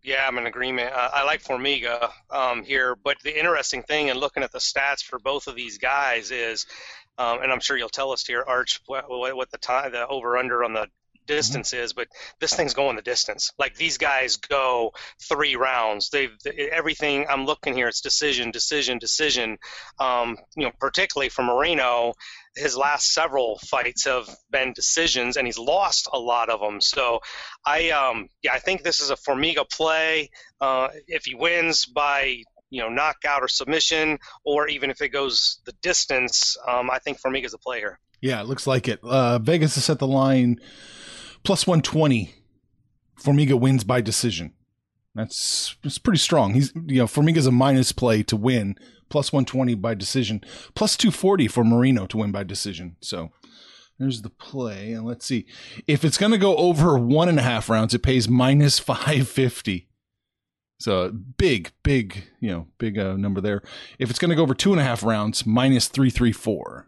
Yeah, 0.02 0.26
I'm 0.28 0.36
in 0.36 0.46
agreement. 0.46 0.92
Uh, 0.92 1.08
I 1.14 1.24
like 1.24 1.42
Formiga 1.42 2.10
um, 2.30 2.62
here, 2.62 2.94
but 3.02 3.16
the 3.24 3.36
interesting 3.36 3.82
thing 3.82 4.08
in 4.08 4.18
looking 4.18 4.42
at 4.42 4.52
the 4.52 4.58
stats 4.58 5.02
for 5.02 5.18
both 5.18 5.46
of 5.46 5.56
these 5.56 5.78
guys 5.78 6.30
is, 6.30 6.66
um, 7.18 7.42
and 7.42 7.52
I'm 7.52 7.60
sure 7.60 7.76
you'll 7.76 7.88
tell 7.88 8.12
us 8.12 8.26
here, 8.26 8.44
Arch, 8.46 8.80
what, 8.86 9.08
what 9.08 9.50
the 9.50 9.58
the 9.58 10.06
over 10.08 10.36
under 10.36 10.64
on 10.64 10.72
the 10.72 10.88
distance 11.26 11.72
is, 11.72 11.92
but 11.92 12.08
this 12.40 12.54
thing's 12.54 12.74
going 12.74 12.96
the 12.96 13.02
distance. 13.02 13.50
Like 13.58 13.76
these 13.76 13.98
guys 13.98 14.36
go 14.36 14.92
three 15.28 15.56
rounds. 15.56 16.10
They 16.10 16.28
everything. 16.70 17.26
I'm 17.28 17.46
looking 17.46 17.74
here. 17.74 17.88
It's 17.88 18.00
decision, 18.00 18.50
decision, 18.50 18.98
decision. 18.98 19.58
Um, 19.98 20.36
you 20.56 20.66
know, 20.66 20.72
particularly 20.78 21.28
for 21.28 21.42
Moreno, 21.42 22.14
his 22.56 22.76
last 22.76 23.12
several 23.12 23.58
fights 23.58 24.04
have 24.04 24.28
been 24.50 24.72
decisions, 24.72 25.36
and 25.36 25.46
he's 25.46 25.58
lost 25.58 26.08
a 26.12 26.18
lot 26.18 26.50
of 26.50 26.60
them. 26.60 26.80
So, 26.80 27.20
I 27.64 27.90
um, 27.90 28.28
yeah, 28.42 28.52
I 28.52 28.58
think 28.58 28.82
this 28.82 29.00
is 29.00 29.10
a 29.10 29.16
Formiga 29.16 29.68
play. 29.68 30.30
Uh, 30.60 30.88
if 31.08 31.24
he 31.24 31.34
wins 31.34 31.86
by 31.86 32.42
you 32.74 32.80
know 32.80 32.88
knockout 32.88 33.42
or 33.42 33.48
submission, 33.48 34.18
or 34.44 34.68
even 34.68 34.90
if 34.90 35.00
it 35.00 35.10
goes 35.10 35.60
the 35.64 35.72
distance, 35.80 36.56
um, 36.66 36.90
I 36.90 36.98
think 36.98 37.20
Formiga's 37.20 37.54
a 37.54 37.58
player. 37.58 38.00
Yeah, 38.20 38.40
it 38.40 38.46
looks 38.46 38.66
like 38.66 38.88
it. 38.88 38.98
Uh, 39.04 39.38
Vegas 39.38 39.76
has 39.76 39.84
set 39.84 40.00
the 40.00 40.08
line 40.08 40.58
plus 41.44 41.66
120. 41.66 42.34
Formiga 43.22 43.58
wins 43.58 43.84
by 43.84 44.00
decision. 44.00 44.52
That's 45.14 45.76
it's 45.84 45.98
pretty 45.98 46.18
strong. 46.18 46.54
He's 46.54 46.72
you 46.74 46.98
know 46.98 47.06
Formiga's 47.06 47.46
a 47.46 47.52
minus 47.52 47.92
play 47.92 48.24
to 48.24 48.36
win, 48.36 48.74
plus 49.08 49.32
120 49.32 49.76
by 49.76 49.94
decision, 49.94 50.42
plus 50.74 50.96
240 50.96 51.46
for 51.46 51.62
Moreno 51.62 52.06
to 52.06 52.16
win 52.16 52.32
by 52.32 52.42
decision. 52.42 52.96
So 53.00 53.30
there's 54.00 54.22
the 54.22 54.30
play, 54.30 54.92
and 54.92 55.06
let's 55.06 55.24
see 55.24 55.46
if 55.86 56.04
it's 56.04 56.18
going 56.18 56.32
to 56.32 56.38
go 56.38 56.56
over 56.56 56.98
one 56.98 57.28
and 57.28 57.38
a 57.38 57.42
half 57.42 57.70
rounds. 57.70 57.94
It 57.94 58.02
pays 58.02 58.28
minus 58.28 58.80
550. 58.80 59.86
So 60.78 61.10
big, 61.10 61.72
big, 61.82 62.24
you 62.40 62.50
know, 62.50 62.66
big 62.78 62.98
uh, 62.98 63.16
number 63.16 63.40
there. 63.40 63.62
If 63.98 64.10
it's 64.10 64.18
going 64.18 64.30
to 64.30 64.34
go 64.34 64.42
over 64.42 64.54
two 64.54 64.72
and 64.72 64.80
a 64.80 64.84
half 64.84 65.02
rounds, 65.02 65.46
minus 65.46 65.88
334. 65.88 66.86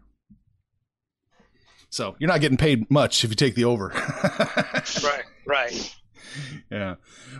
So 1.90 2.16
you're 2.18 2.28
not 2.28 2.40
getting 2.40 2.58
paid 2.58 2.90
much 2.90 3.24
if 3.24 3.30
you 3.30 3.36
take 3.36 3.54
the 3.54 3.64
over. 3.64 3.92
Right, 5.02 5.24
right. 5.46 5.96
yeah, 6.70 6.94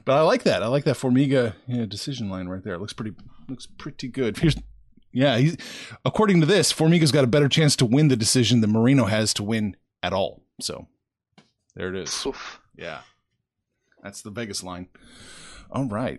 but 0.04 0.18
I 0.18 0.22
like 0.22 0.42
that. 0.44 0.62
I 0.62 0.66
like 0.66 0.84
that 0.84 0.96
Formiga 0.96 1.54
yeah, 1.68 1.86
decision 1.86 2.28
line 2.28 2.48
right 2.48 2.62
there. 2.62 2.74
It 2.74 2.80
looks 2.80 2.92
pretty 2.92 3.14
looks 3.48 3.66
pretty 3.66 4.08
good. 4.08 4.38
Here's 4.38 4.56
yeah, 5.12 5.38
he's 5.38 5.56
according 6.04 6.40
to 6.40 6.46
this, 6.46 6.72
Formiga's 6.72 7.12
got 7.12 7.24
a 7.24 7.28
better 7.28 7.48
chance 7.48 7.76
to 7.76 7.86
win 7.86 8.08
the 8.08 8.16
decision 8.16 8.60
than 8.62 8.72
Moreno 8.72 9.04
has 9.04 9.32
to 9.34 9.42
win 9.42 9.76
at 10.02 10.12
all. 10.12 10.42
So 10.60 10.88
there 11.74 11.94
it 11.94 12.02
is. 12.02 12.26
Oof. 12.26 12.60
Yeah, 12.76 13.00
that's 14.02 14.22
the 14.22 14.30
Vegas 14.30 14.62
line. 14.62 14.88
All 15.76 15.84
right, 15.84 16.18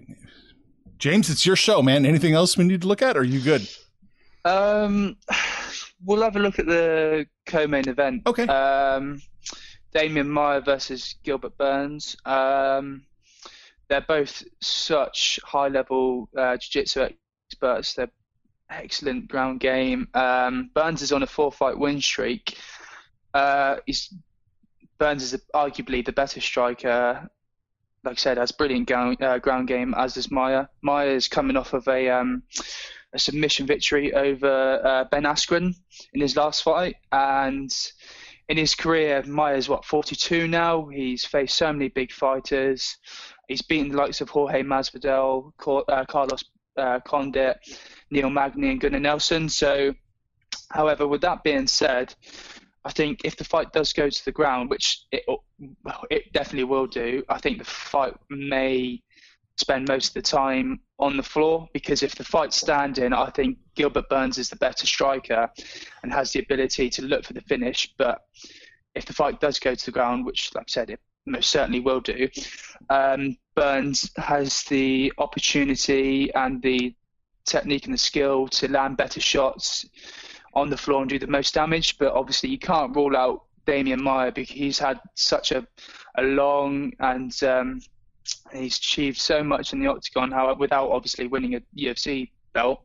James, 1.00 1.32
it's 1.32 1.44
your 1.44 1.56
show, 1.56 1.82
man. 1.82 2.06
Anything 2.06 2.36
else 2.36 2.56
we 2.56 2.64
need 2.64 2.84
to 2.84 2.88
look 2.88 3.02
at? 3.02 3.18
Or 3.18 3.22
are 3.22 3.24
you 3.24 3.40
good? 3.40 3.68
Um, 4.46 5.18
we'll 6.06 6.22
have 6.22 6.36
a 6.36 6.40
look 6.40 6.60
at 6.60 6.68
the 6.68 7.26
co-main 7.48 7.90
event. 7.90 8.22
Okay. 8.28 8.44
Um, 8.44 9.20
Demian 9.96 10.28
Maia 10.28 10.62
versus 10.62 11.16
Gilbert 11.24 11.58
Burns. 11.58 12.16
Um, 12.24 13.08
they're 13.88 14.06
both 14.08 14.44
such 14.62 15.40
high-level 15.44 16.30
uh, 16.38 16.58
jiu-jitsu 16.58 17.10
experts. 17.50 17.96
They're 17.96 18.12
excellent 18.70 19.28
ground 19.28 19.60
game. 19.60 20.08
Um, 20.14 20.70
Burns 20.76 21.02
is 21.02 21.12
on 21.12 21.24
a 21.24 21.28
four-fight 21.28 21.80
win 21.80 22.00
streak. 22.00 22.60
Uh, 23.34 23.78
he's 23.88 24.14
Burns 25.00 25.24
is 25.24 25.42
arguably 25.56 26.06
the 26.06 26.12
better 26.12 26.42
striker. 26.42 27.28
Like 28.08 28.16
I 28.16 28.22
said, 28.22 28.38
has 28.38 28.54
brilliant 28.54 28.88
ground, 28.88 29.22
uh, 29.22 29.38
ground 29.38 29.68
game, 29.68 29.94
as 29.98 30.14
does 30.14 30.32
Maia. 30.32 30.68
Maia 30.82 31.10
is 31.10 31.28
coming 31.28 31.58
off 31.58 31.74
of 31.74 31.86
a 31.90 32.10
um, 32.10 32.42
a 33.12 33.20
submission 33.20 33.68
victory 33.68 34.14
over 34.14 34.80
uh, 34.82 35.04
Ben 35.12 35.24
Askren 35.24 35.76
in 36.14 36.22
his 36.22 36.38
last 36.38 36.64
fight. 36.64 36.96
And 37.12 37.70
in 38.48 38.56
his 38.56 38.76
career, 38.76 39.24
Maia's 39.28 39.68
what 39.68 39.84
42 39.84 40.48
now. 40.48 40.88
He's 40.88 41.26
faced 41.26 41.58
so 41.58 41.74
many 41.74 41.90
big 41.90 42.14
fighters. 42.14 42.96
He's 43.50 43.62
beaten 43.62 43.90
the 43.90 43.98
likes 43.98 44.22
of 44.22 44.30
Jorge 44.30 44.64
Masvidal, 44.64 45.52
uh, 45.90 46.06
Carlos 46.06 46.46
uh, 46.78 47.02
Condit, 47.02 47.58
Neil 48.10 48.30
Magny, 48.30 48.70
and 48.70 48.80
Gunnar 48.80 49.02
Nelson. 49.02 49.50
So, 49.50 49.94
however, 50.72 51.08
with 51.08 51.22
that 51.22 51.44
being 51.44 51.68
said, 51.68 52.16
I 52.88 52.92
think 52.92 53.26
if 53.26 53.36
the 53.36 53.44
fight 53.44 53.74
does 53.74 53.92
go 53.92 54.10
to 54.10 54.26
the 54.26 54.32
ground, 54.32 54.70
which 54.70 55.04
it, 55.12 55.26
it 56.10 56.32
definitely 56.32 56.64
will 56.64 56.88
do, 56.88 57.22
I 57.28 57.38
think 57.38 57.58
the 57.58 57.66
fight 57.66 58.14
may 58.30 59.04
spend 59.58 59.90
most 59.90 60.10
of 60.10 60.14
the 60.14 60.22
time 60.22 60.80
on 60.98 61.18
the 61.18 61.24
floor 61.24 61.68
because 61.74 62.02
if 62.02 62.16
the 62.16 62.24
fight's 62.24 62.56
standing, 62.56 63.12
I 63.12 63.30
think 63.32 63.58
Gilbert 63.76 64.08
Burns 64.08 64.38
is 64.38 64.50
the 64.50 64.56
better 64.56 64.86
striker 64.86 65.50
and 66.02 66.14
has 66.14 66.32
the 66.32 66.40
ability 66.40 66.90
to 66.92 67.02
look 67.02 67.26
for 67.26 67.34
the 67.34 67.42
finish. 67.42 67.94
But 67.98 68.22
if 68.96 69.06
the 69.06 69.12
fight 69.12 69.42
does 69.42 69.60
go 69.60 69.76
to 69.76 69.86
the 69.86 69.92
ground, 69.92 70.26
which, 70.26 70.56
like 70.56 70.68
I 70.70 70.72
said, 70.72 70.90
it 70.90 71.02
most 71.26 71.50
certainly 71.50 71.82
will 71.82 72.00
do, 72.00 72.30
um, 72.90 73.36
Burns 73.54 74.10
has 74.16 74.64
the 74.64 75.12
opportunity 75.18 76.34
and 76.36 76.62
the 76.62 76.96
technique 77.46 77.84
and 77.84 77.94
the 77.94 77.98
skill 77.98 78.48
to 78.48 78.72
land 78.72 78.96
better 78.96 79.20
shots 79.20 79.86
on 80.58 80.70
the 80.70 80.78
floor 80.78 81.02
and 81.02 81.10
do 81.10 81.20
the 81.20 81.28
most 81.28 81.54
damage. 81.54 81.98
But 81.98 82.14
obviously, 82.14 82.50
you 82.50 82.58
can't 82.58 82.96
rule 82.96 83.16
out 83.16 83.44
Demian 83.66 84.00
Maia 84.00 84.32
because 84.32 84.56
he's 84.56 84.80
had 84.80 85.00
such 85.16 85.52
a, 85.52 85.66
a 86.18 86.24
long 86.24 86.94
and 87.00 87.32
um, 87.44 87.80
he's 88.54 88.78
achieved 88.78 89.20
so 89.20 89.44
much 89.44 89.74
in 89.74 89.80
the 89.80 89.88
octagon. 89.88 90.32
How 90.32 90.54
without 90.56 90.90
obviously 90.90 91.28
winning 91.28 91.56
a 91.56 91.62
UFC 91.78 92.32
belt, 92.54 92.84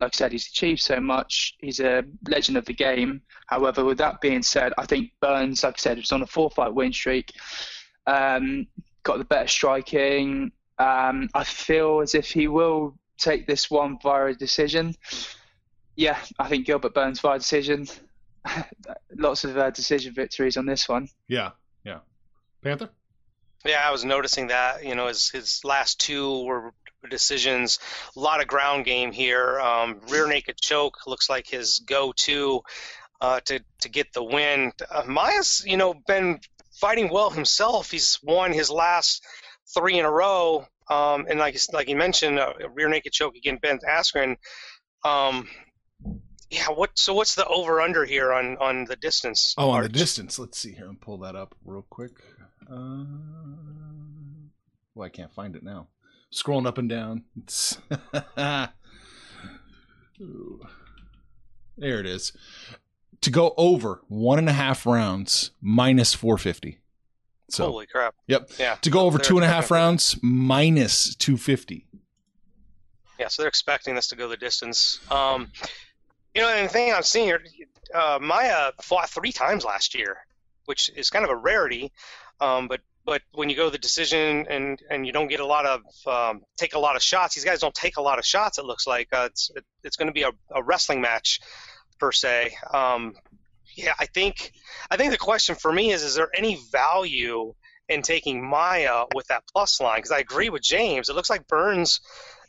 like 0.00 0.14
I 0.14 0.16
said, 0.16 0.32
he's 0.32 0.46
achieved 0.46 0.80
so 0.80 1.00
much. 1.00 1.56
He's 1.58 1.80
a 1.80 2.04
legend 2.28 2.58
of 2.58 2.64
the 2.64 2.74
game. 2.74 3.22
However, 3.48 3.84
with 3.84 3.98
that 3.98 4.20
being 4.20 4.42
said, 4.42 4.72
I 4.78 4.86
think 4.86 5.10
Burns, 5.20 5.64
like 5.64 5.74
I 5.74 5.78
said, 5.78 5.96
was 5.98 6.12
on 6.12 6.22
a 6.22 6.26
four-fight 6.26 6.74
win 6.74 6.92
streak. 6.92 7.32
Um, 8.06 8.66
got 9.02 9.18
the 9.18 9.24
better 9.24 9.48
striking. 9.48 10.52
Um, 10.78 11.28
I 11.34 11.44
feel 11.44 12.00
as 12.00 12.14
if 12.14 12.30
he 12.30 12.48
will 12.48 12.96
take 13.18 13.46
this 13.46 13.70
one 13.70 13.98
via 14.02 14.26
a 14.26 14.34
decision. 14.34 14.94
Yeah, 15.96 16.18
I 16.38 16.48
think 16.48 16.66
Gilbert 16.66 16.94
Burns 16.94 17.20
via 17.20 17.38
decision. 17.38 17.86
Lots 19.16 19.44
of 19.44 19.56
uh, 19.56 19.70
decision 19.70 20.14
victories 20.14 20.56
on 20.56 20.66
this 20.66 20.88
one. 20.88 21.08
Yeah, 21.28 21.50
yeah. 21.84 22.00
Panther. 22.62 22.90
Yeah, 23.64 23.86
I 23.86 23.90
was 23.90 24.04
noticing 24.04 24.48
that. 24.48 24.84
You 24.84 24.94
know, 24.94 25.06
his 25.06 25.30
his 25.30 25.60
last 25.64 26.00
two 26.00 26.44
were 26.44 26.72
decisions. 27.08 27.78
A 28.16 28.20
lot 28.20 28.40
of 28.40 28.46
ground 28.46 28.84
game 28.84 29.12
here. 29.12 29.60
Um, 29.60 30.00
rear 30.08 30.26
naked 30.26 30.56
choke 30.60 31.06
looks 31.06 31.30
like 31.30 31.46
his 31.46 31.80
go-to 31.86 32.62
uh, 33.20 33.40
to 33.46 33.60
to 33.80 33.88
get 33.88 34.12
the 34.12 34.22
win. 34.22 34.72
Uh, 34.90 35.04
Maia's, 35.06 35.62
you 35.66 35.76
know, 35.76 35.94
been 36.06 36.40
fighting 36.80 37.08
well 37.10 37.30
himself. 37.30 37.90
He's 37.90 38.18
won 38.22 38.52
his 38.52 38.70
last 38.70 39.24
three 39.74 39.98
in 39.98 40.04
a 40.04 40.10
row. 40.10 40.66
Um, 40.90 41.26
and 41.28 41.38
like 41.38 41.56
like 41.72 41.88
you 41.88 41.96
mentioned, 41.96 42.38
uh, 42.38 42.52
rear 42.74 42.88
naked 42.88 43.12
choke 43.12 43.36
against 43.36 43.62
Ben 43.62 43.78
Askren. 43.88 44.36
Um, 45.04 45.48
yeah, 46.54 46.68
what? 46.68 46.90
So 46.94 47.14
what's 47.14 47.34
the 47.34 47.46
over 47.46 47.80
under 47.80 48.04
here 48.04 48.32
on 48.32 48.56
on 48.58 48.84
the 48.84 48.96
distance? 48.96 49.54
Oh, 49.58 49.70
on 49.70 49.82
the 49.82 49.88
distance. 49.88 50.38
Let's 50.38 50.58
see 50.58 50.72
here 50.72 50.86
and 50.86 51.00
pull 51.00 51.18
that 51.18 51.34
up 51.34 51.54
real 51.64 51.84
quick. 51.90 52.12
Uh, 52.70 53.04
well, 54.94 55.06
I 55.06 55.08
can't 55.08 55.34
find 55.34 55.56
it 55.56 55.64
now. 55.64 55.88
Scrolling 56.32 56.66
up 56.66 56.78
and 56.78 56.88
down. 56.88 57.24
there 61.76 62.00
it 62.00 62.06
is. 62.06 62.32
To 63.22 63.30
go 63.30 63.54
over 63.56 64.02
one 64.08 64.38
and 64.38 64.48
a 64.48 64.52
half 64.52 64.86
rounds 64.86 65.50
minus 65.60 66.14
four 66.14 66.38
fifty. 66.38 66.78
So, 67.50 67.66
Holy 67.66 67.86
crap! 67.86 68.14
Yep. 68.28 68.50
Yeah. 68.58 68.76
To 68.76 68.90
go 68.90 69.00
over 69.00 69.18
two 69.18 69.36
and 69.36 69.44
a 69.44 69.48
half 69.48 69.70
rounds 69.70 70.18
minus 70.22 71.14
two 71.16 71.36
fifty. 71.36 71.86
Yeah, 73.18 73.28
so 73.28 73.42
they're 73.42 73.48
expecting 73.48 73.94
this 73.94 74.08
to 74.08 74.16
go 74.16 74.28
the 74.28 74.36
distance. 74.36 74.98
Um, 75.10 75.52
you 76.34 76.42
know, 76.42 76.48
and 76.48 76.68
the 76.68 76.72
thing 76.72 76.92
I'm 76.92 77.02
seeing 77.02 77.26
here, 77.26 77.42
uh, 77.94 78.18
Maia 78.20 78.72
fought 78.82 79.08
three 79.08 79.32
times 79.32 79.64
last 79.64 79.94
year, 79.94 80.16
which 80.66 80.90
is 80.96 81.10
kind 81.10 81.24
of 81.24 81.30
a 81.30 81.36
rarity. 81.36 81.92
Um, 82.40 82.68
but 82.68 82.80
but 83.04 83.22
when 83.32 83.50
you 83.50 83.56
go 83.56 83.66
to 83.66 83.70
the 83.70 83.78
decision 83.78 84.46
and 84.48 84.80
and 84.90 85.06
you 85.06 85.12
don't 85.12 85.28
get 85.28 85.40
a 85.40 85.46
lot 85.46 85.66
of 85.66 85.82
um, 86.06 86.42
take 86.56 86.74
a 86.74 86.78
lot 86.78 86.96
of 86.96 87.02
shots, 87.02 87.34
these 87.34 87.44
guys 87.44 87.60
don't 87.60 87.74
take 87.74 87.96
a 87.96 88.02
lot 88.02 88.18
of 88.18 88.24
shots. 88.24 88.58
It 88.58 88.64
looks 88.64 88.86
like 88.86 89.08
uh, 89.12 89.28
it's 89.30 89.50
it, 89.54 89.64
it's 89.82 89.96
going 89.96 90.08
to 90.08 90.12
be 90.12 90.22
a, 90.22 90.30
a 90.50 90.62
wrestling 90.62 91.00
match 91.00 91.40
per 91.98 92.12
se. 92.12 92.56
Um, 92.72 93.14
yeah, 93.76 93.94
I 93.98 94.06
think 94.06 94.52
I 94.90 94.96
think 94.96 95.12
the 95.12 95.18
question 95.18 95.54
for 95.54 95.72
me 95.72 95.92
is: 95.92 96.02
Is 96.02 96.14
there 96.14 96.30
any 96.34 96.58
value 96.72 97.54
in 97.88 98.02
taking 98.02 98.44
Maia 98.44 99.04
with 99.14 99.26
that 99.28 99.44
plus 99.52 99.80
line? 99.80 99.98
Because 99.98 100.12
I 100.12 100.18
agree 100.18 100.48
with 100.48 100.62
James. 100.62 101.08
It 101.08 101.14
looks 101.14 101.30
like 101.30 101.46
Burns 101.46 102.00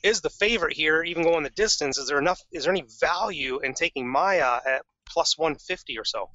is 0.05 0.21
the 0.21 0.29
favorite 0.29 0.73
here, 0.73 1.03
even 1.03 1.23
going 1.23 1.43
the 1.43 1.49
distance. 1.49 1.97
Is 1.97 2.07
there 2.07 2.19
enough? 2.19 2.39
Is 2.51 2.63
there 2.63 2.71
any 2.71 2.85
value 3.01 3.59
in 3.59 3.73
taking 3.73 4.07
Maia 4.07 4.59
at 4.65 4.83
plus 5.07 5.37
150 5.37 5.97
or 5.97 6.05
so? 6.05 6.29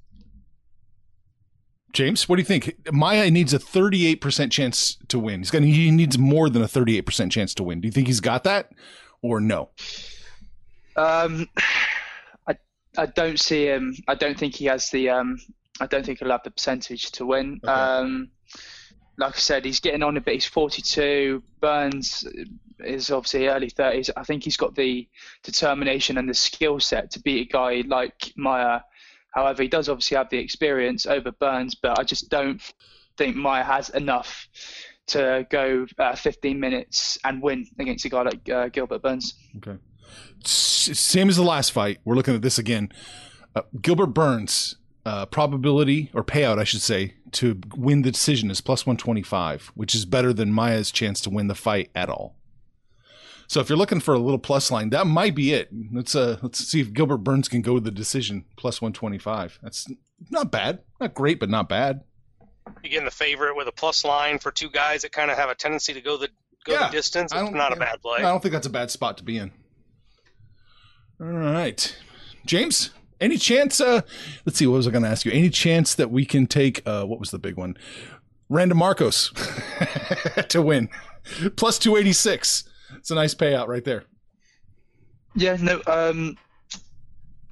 James, 1.92 2.28
what 2.28 2.36
do 2.36 2.40
you 2.40 2.46
think? 2.46 2.76
Maia 2.92 3.30
needs 3.30 3.54
a 3.54 3.58
38% 3.58 4.50
chance 4.50 4.96
to 5.08 5.18
win. 5.18 5.40
He's 5.40 5.50
got 5.50 5.62
he 5.62 5.90
needs 5.90 6.18
more 6.18 6.48
than 6.48 6.62
a 6.62 6.66
38% 6.66 7.30
chance 7.30 7.54
to 7.54 7.62
win. 7.62 7.80
Do 7.80 7.86
you 7.86 7.92
think 7.92 8.08
he's 8.08 8.20
got 8.20 8.44
that 8.44 8.70
or 9.22 9.40
no? 9.40 9.70
Um, 10.96 11.48
I 12.46 12.56
I 12.98 13.06
don't 13.06 13.38
see 13.38 13.66
him. 13.66 13.96
I 14.08 14.14
don't 14.14 14.38
think 14.38 14.54
he 14.54 14.66
has 14.66 14.90
the. 14.90 15.10
Um, 15.10 15.38
I 15.80 15.86
don't 15.86 16.04
think 16.04 16.18
he'll 16.18 16.30
have 16.30 16.42
the 16.42 16.50
percentage 16.50 17.10
to 17.12 17.26
win. 17.26 17.60
Okay. 17.64 17.72
Um, 17.72 18.30
like 19.16 19.36
I 19.36 19.38
said, 19.38 19.64
he's 19.64 19.80
getting 19.80 20.02
on 20.02 20.16
a 20.16 20.20
bit. 20.20 20.34
He's 20.34 20.46
42. 20.46 21.42
Burns 21.60 22.24
is 22.84 23.10
obviously 23.10 23.48
early 23.48 23.70
30s. 23.70 24.10
I 24.16 24.24
think 24.24 24.44
he's 24.44 24.56
got 24.56 24.74
the 24.74 25.08
determination 25.42 26.18
and 26.18 26.28
the 26.28 26.34
skill 26.34 26.80
set 26.80 27.10
to 27.12 27.20
beat 27.20 27.48
a 27.48 27.52
guy 27.52 27.82
like 27.86 28.32
Maia. 28.36 28.80
However, 29.32 29.62
he 29.62 29.68
does 29.68 29.88
obviously 29.88 30.16
have 30.16 30.30
the 30.30 30.38
experience 30.38 31.06
over 31.06 31.32
Burns, 31.32 31.74
but 31.74 31.98
I 31.98 32.04
just 32.04 32.30
don't 32.30 32.60
think 33.16 33.36
Maia 33.36 33.62
has 33.62 33.90
enough 33.90 34.48
to 35.08 35.46
go 35.50 35.86
uh, 35.98 36.14
15 36.14 36.58
minutes 36.58 37.18
and 37.24 37.42
win 37.42 37.66
against 37.78 38.04
a 38.04 38.08
guy 38.08 38.22
like 38.22 38.48
uh, 38.48 38.68
Gilbert 38.68 39.02
Burns. 39.02 39.34
Okay. 39.56 39.78
Same 40.44 41.28
as 41.28 41.36
the 41.36 41.42
last 41.42 41.72
fight. 41.72 41.98
We're 42.04 42.14
looking 42.14 42.34
at 42.34 42.42
this 42.42 42.58
again. 42.58 42.90
Uh, 43.54 43.62
Gilbert 43.80 44.08
Burns, 44.08 44.76
uh, 45.04 45.26
probability 45.26 46.10
or 46.14 46.24
payout, 46.24 46.58
I 46.58 46.64
should 46.64 46.82
say, 46.82 47.14
to 47.32 47.60
win 47.76 48.02
the 48.02 48.10
decision 48.10 48.50
is 48.50 48.60
plus 48.60 48.86
125, 48.86 49.72
which 49.74 49.94
is 49.94 50.04
better 50.04 50.32
than 50.32 50.52
Maia's 50.52 50.90
chance 50.90 51.20
to 51.22 51.30
win 51.30 51.48
the 51.48 51.54
fight 51.54 51.90
at 51.94 52.08
all. 52.08 52.36
So 53.50 53.58
if 53.58 53.68
you're 53.68 53.76
looking 53.76 53.98
for 53.98 54.14
a 54.14 54.18
little 54.20 54.38
plus 54.38 54.70
line, 54.70 54.90
that 54.90 55.08
might 55.08 55.34
be 55.34 55.52
it. 55.52 55.70
Let's 55.92 56.14
uh 56.14 56.36
let's 56.40 56.64
see 56.64 56.80
if 56.80 56.92
Gilbert 56.92 57.16
Burns 57.16 57.48
can 57.48 57.62
go 57.62 57.74
with 57.74 57.82
the 57.82 57.90
decision 57.90 58.44
plus 58.56 58.80
125. 58.80 59.58
That's 59.60 59.88
not 60.30 60.52
bad, 60.52 60.84
not 61.00 61.14
great, 61.14 61.40
but 61.40 61.50
not 61.50 61.68
bad. 61.68 62.02
You 62.84 62.90
getting 62.90 63.06
the 63.06 63.10
favorite 63.10 63.56
with 63.56 63.66
a 63.66 63.72
plus 63.72 64.04
line 64.04 64.38
for 64.38 64.52
two 64.52 64.70
guys 64.70 65.02
that 65.02 65.10
kind 65.10 65.32
of 65.32 65.36
have 65.36 65.50
a 65.50 65.56
tendency 65.56 65.92
to 65.92 66.00
go 66.00 66.16
the 66.16 66.28
go 66.64 66.74
Yeah, 66.74 66.86
the 66.86 66.92
distance. 66.92 67.32
It's 67.34 67.50
not 67.50 67.72
a 67.72 67.76
bad 67.76 68.00
play. 68.00 68.18
I 68.18 68.22
don't 68.22 68.40
think 68.40 68.52
that's 68.52 68.68
a 68.68 68.70
bad 68.70 68.88
spot 68.92 69.18
to 69.18 69.24
be 69.24 69.36
in. 69.36 69.50
All 71.20 71.26
right, 71.26 71.96
James. 72.46 72.90
Any 73.20 73.36
chance? 73.36 73.80
Uh, 73.80 74.02
let's 74.46 74.60
see. 74.60 74.66
What 74.68 74.76
was 74.76 74.86
I 74.86 74.92
going 74.92 75.02
to 75.02 75.10
ask 75.10 75.26
you? 75.26 75.32
Any 75.32 75.50
chance 75.50 75.96
that 75.96 76.12
we 76.12 76.24
can 76.24 76.46
take? 76.46 76.86
Uh, 76.86 77.04
what 77.04 77.18
was 77.18 77.32
the 77.32 77.38
big 77.40 77.56
one? 77.56 77.76
Randa 78.48 78.76
Markos 78.76 79.32
to 80.50 80.62
win, 80.62 80.88
plus 81.56 81.80
two 81.80 81.96
eighty 81.96 82.12
six. 82.12 82.62
It's 83.00 83.10
a 83.10 83.14
nice 83.14 83.34
payout 83.34 83.66
right 83.66 83.84
there. 83.84 84.04
Yeah, 85.34 85.56
no. 85.60 85.80
Um, 85.86 86.36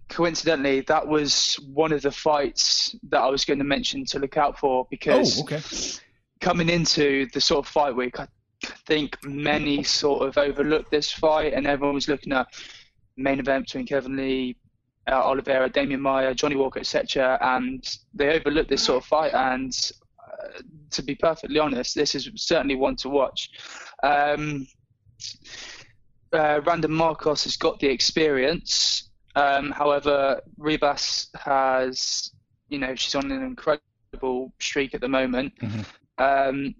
coincidentally, 0.08 0.82
that 0.82 1.06
was 1.06 1.54
one 1.72 1.92
of 1.92 2.02
the 2.02 2.10
fights 2.10 2.94
that 3.10 3.20
I 3.20 3.26
was 3.28 3.44
going 3.44 3.58
to 3.58 3.64
mention 3.64 4.04
to 4.06 4.18
look 4.18 4.36
out 4.36 4.58
for 4.58 4.86
because 4.90 5.38
Oh, 5.38 5.42
okay. 5.42 5.60
coming 6.40 6.68
into 6.68 7.26
the 7.32 7.40
sort 7.40 7.64
of 7.66 7.72
fight 7.72 7.94
week, 7.96 8.20
I 8.20 8.26
think 8.86 9.16
many 9.24 9.82
sort 9.82 10.28
of 10.28 10.36
overlooked 10.36 10.90
this 10.90 11.10
fight, 11.10 11.52
and 11.54 11.66
everyone 11.66 11.94
was 11.94 12.08
looking 12.08 12.32
at 12.32 12.46
main 13.16 13.38
event 13.38 13.66
between 13.66 13.86
Kevin 13.86 14.16
Lee, 14.16 14.56
uh, 15.10 15.22
Oliveira, 15.24 15.70
Demian 15.70 16.00
Maia, 16.00 16.34
Johnny 16.34 16.56
Walker, 16.56 16.80
etc., 16.80 17.38
and 17.40 17.98
they 18.12 18.38
overlooked 18.38 18.68
this 18.70 18.82
sort 18.82 19.02
of 19.02 19.08
fight. 19.08 19.32
And 19.32 19.72
uh, 20.22 20.60
to 20.90 21.02
be 21.02 21.14
perfectly 21.14 21.58
honest, 21.58 21.94
this 21.94 22.14
is 22.14 22.28
certainly 22.36 22.74
one 22.74 22.96
to 22.96 23.08
watch. 23.08 23.50
Um, 24.02 24.66
uh, 26.32 26.60
Randa 26.64 26.88
Markos 26.88 27.44
has 27.44 27.56
got 27.56 27.78
the 27.80 27.88
experience. 27.88 29.10
Um, 29.34 29.70
however, 29.70 30.40
Ribas 30.58 31.28
has, 31.36 32.32
you 32.68 32.78
know, 32.78 32.94
she's 32.94 33.14
on 33.14 33.30
an 33.30 33.42
incredible 33.42 34.52
streak 34.58 34.94
at 34.94 35.00
the 35.00 35.08
moment. 35.08 35.54
Mhm. 35.60 35.84
Um, 36.18 36.74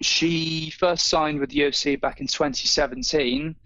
she 0.00 0.70
first 0.70 1.08
signed 1.08 1.40
with 1.40 1.50
the 1.50 1.60
UFC 1.60 1.96
back 1.96 2.20
in 2.20 2.26
2017, 2.26 3.56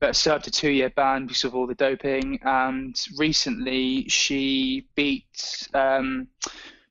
but 0.00 0.16
served 0.16 0.48
a 0.48 0.50
two-year 0.50 0.90
ban 0.90 1.26
because 1.26 1.44
of 1.44 1.54
all 1.54 1.66
the 1.66 1.74
doping. 1.74 2.40
And 2.42 2.98
recently, 3.16 4.08
she 4.08 4.88
beat 4.94 5.68
um, 5.74 6.28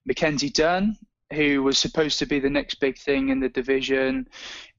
Mackenzie 0.06 0.50
Dern, 0.50 0.96
who 1.34 1.62
was 1.64 1.78
supposed 1.78 2.20
to 2.20 2.26
be 2.26 2.40
the 2.40 2.50
next 2.50 2.76
big 2.76 2.98
thing 2.98 3.30
in 3.30 3.40
the 3.40 3.50
division. 3.50 4.28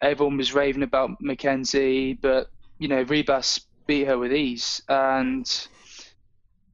Everyone 0.02 0.36
was 0.36 0.54
raving 0.54 0.82
about 0.82 1.20
Mackenzie, 1.20 2.14
but 2.14 2.50
you 2.78 2.88
know, 2.88 3.04
Ribas 3.04 3.60
beat 3.86 4.06
her 4.06 4.18
with 4.18 4.32
ease. 4.32 4.82
And 4.88 5.46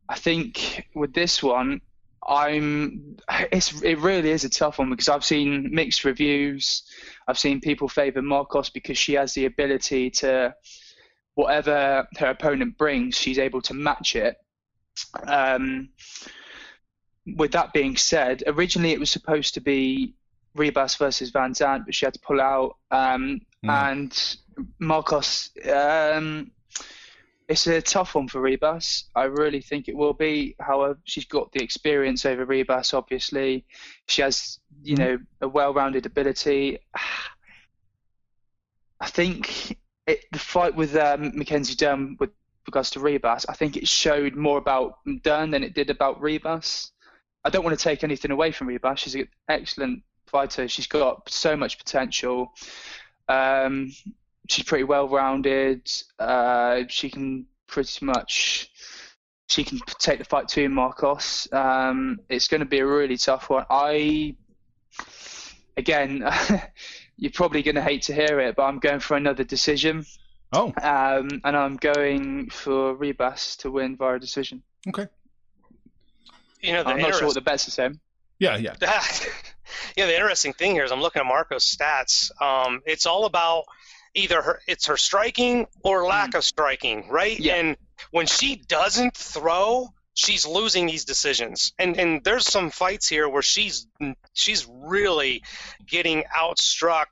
I 0.09 0.17
think 0.17 0.87
with 0.95 1.13
this 1.13 1.43
one, 1.43 1.81
I'm. 2.27 3.17
It's 3.53 3.83
it 3.83 3.99
really 3.99 4.31
is 4.31 4.45
a 4.45 4.49
tough 4.49 4.79
one 4.79 4.91
because 4.91 5.09
I've 5.09 5.25
seen 5.25 5.71
mixed 5.73 6.05
reviews. 6.05 6.83
I've 7.29 7.39
seen 7.39 7.61
people 7.61 7.89
favour 7.89 8.23
Markos 8.23 8.73
because 8.73 8.99
she 8.99 9.15
has 9.15 9.35
the 9.35 9.47
ability 9.47 10.11
to, 10.11 10.55
whatever 11.35 12.07
her 12.19 12.27
opponent 12.27 12.79
brings, 12.79 13.17
she's 13.17 13.39
able 13.39 13.63
to 13.63 13.75
match 13.75 14.17
it. 14.17 14.37
Um, 15.27 15.91
with 17.37 17.53
that 17.53 17.73
being 17.73 17.97
said, 17.97 18.45
originally 18.47 18.93
it 18.93 19.01
was 19.01 19.11
supposed 19.11 19.55
to 19.55 19.61
be 19.61 20.15
Ribas 20.57 20.97
versus 20.97 21.31
VanZant, 21.31 21.85
but 21.85 21.95
she 21.95 22.07
had 22.07 22.15
to 22.15 22.21
pull 22.21 22.41
out. 22.41 22.77
Um, 22.91 23.41
Mm. 23.67 23.71
And 23.91 24.37
Markos, 24.81 25.51
um, 25.69 26.51
it's 27.49 27.67
a 27.67 27.83
tough 27.83 28.15
one 28.15 28.29
for 28.29 28.41
Ribas. 28.41 29.05
I 29.15 29.25
really 29.25 29.61
think 29.61 29.89
it 29.89 29.97
will 29.97 30.13
be. 30.13 30.57
However, 30.61 30.99
she's 31.05 31.25
got 31.25 31.53
the 31.53 31.63
experience 31.63 32.25
over 32.25 32.47
Ribas. 32.47 32.95
Obviously, 32.95 33.65
she 34.07 34.23
has 34.23 34.59
you 34.83 34.97
know 34.97 35.19
a 35.41 35.49
well-rounded 35.49 36.07
ability. 36.07 36.79
I 39.01 39.07
think 39.09 39.77
it, 40.07 40.25
the 40.33 40.39
fight 40.39 40.75
with 40.75 40.97
um, 40.97 41.33
Mackenzie 41.37 41.75
Dern 41.75 42.17
with 42.19 42.31
regards 42.67 42.91
to 42.91 43.01
Ribas, 43.01 43.45
I 43.49 43.53
think 43.53 43.77
it 43.77 43.87
showed 43.87 44.35
more 44.35 44.59
about 44.59 44.99
Dern 45.23 45.51
than 45.51 45.63
it 45.63 45.75
did 45.75 45.91
about 45.91 46.21
Ribas. 46.21 46.91
I 47.45 47.51
don't 47.51 47.65
want 47.65 47.79
to 47.79 47.83
take 47.83 48.03
anything 48.03 48.31
away 48.33 48.51
from 48.53 48.69
Ribas. 48.69 48.99
She's 48.99 49.15
an 49.15 49.29
excellent 49.49 50.03
fighter. 50.27 50.69
She's 50.69 50.87
got 50.87 51.29
so 51.31 51.57
much 51.57 51.79
potential. 51.79 52.53
Um, 53.29 53.93
she's 54.49 54.65
pretty 54.65 54.85
well 54.85 55.09
rounded. 55.09 55.91
Uh, 56.19 56.83
she 56.89 57.11
can 57.11 57.47
pretty 57.67 58.05
much 58.05 58.71
she 59.49 59.63
can 59.65 59.79
take 59.99 60.19
the 60.19 60.25
fight 60.25 60.49
to 60.49 60.69
Markos. 60.69 61.53
Um, 61.53 62.19
it's 62.29 62.49
going 62.49 62.61
to 62.61 62.67
be 62.67 62.79
a 62.81 62.87
really 62.87 63.17
tough 63.17 63.49
one. 63.51 63.65
I 63.71 64.35
again, 65.77 66.29
you're 67.17 67.33
probably 67.33 67.63
going 67.63 67.75
to 67.77 67.83
hate 67.83 68.03
to 68.03 68.15
hear 68.15 68.41
it, 68.41 68.57
but 68.57 68.65
I'm 68.65 68.79
going 68.79 69.01
for 69.01 69.17
another 69.17 69.45
decision, 69.45 70.05
Oh, 70.53 70.73
um, 70.83 71.29
and 71.45 71.57
I'm 71.57 71.77
going 71.77 72.51
for 72.51 72.97
Ribas 72.97 73.57
to 73.59 73.71
win 73.71 73.97
via 73.97 74.19
decision. 74.19 74.63
okay. 74.89 75.07
You 76.63 76.73
know, 76.73 76.83
the 76.85 76.91
I'm 76.91 76.99
not 76.99 77.15
sure 77.15 77.27
what 77.27 77.35
the 77.35 77.41
interest- 77.41 77.45
bet's 77.45 77.65
the 77.67 77.71
same. 77.71 78.01
Yeah, 78.39 78.57
yeah. 78.57 78.75
yeah, 79.97 80.07
the 80.07 80.15
interesting 80.15 80.53
thing 80.53 80.73
here 80.73 80.85
is 80.85 80.93
I'm 80.93 81.01
looking 81.01 81.21
at 81.21 81.27
Marco's 81.27 81.65
stats. 81.65 82.31
Um, 82.41 82.81
it's 82.87 83.07
all 83.07 83.25
about 83.25 83.65
either 84.15 84.43
her, 84.43 84.61
it's 84.67 84.87
her 84.87 84.97
striking 84.97 85.67
or 85.85 86.07
lack 86.07 86.35
of 86.35 86.45
striking, 86.45 87.09
right? 87.09 87.39
Yeah. 87.39 87.57
And 87.57 87.77
when 88.11 88.27
she 88.27 88.57
doesn't 88.57 89.17
throw, 89.17 89.93
she's 90.15 90.47
losing 90.47 90.87
these 90.87 91.05
decisions. 91.05 91.73
And 91.79 91.97
and 91.99 92.25
there's 92.25 92.47
some 92.47 92.71
fights 92.71 93.09
here 93.09 93.29
where 93.29 93.43
she's 93.43 93.87
she's 94.33 94.67
really 94.69 95.43
getting 95.87 96.25
outstruck. 96.37 97.07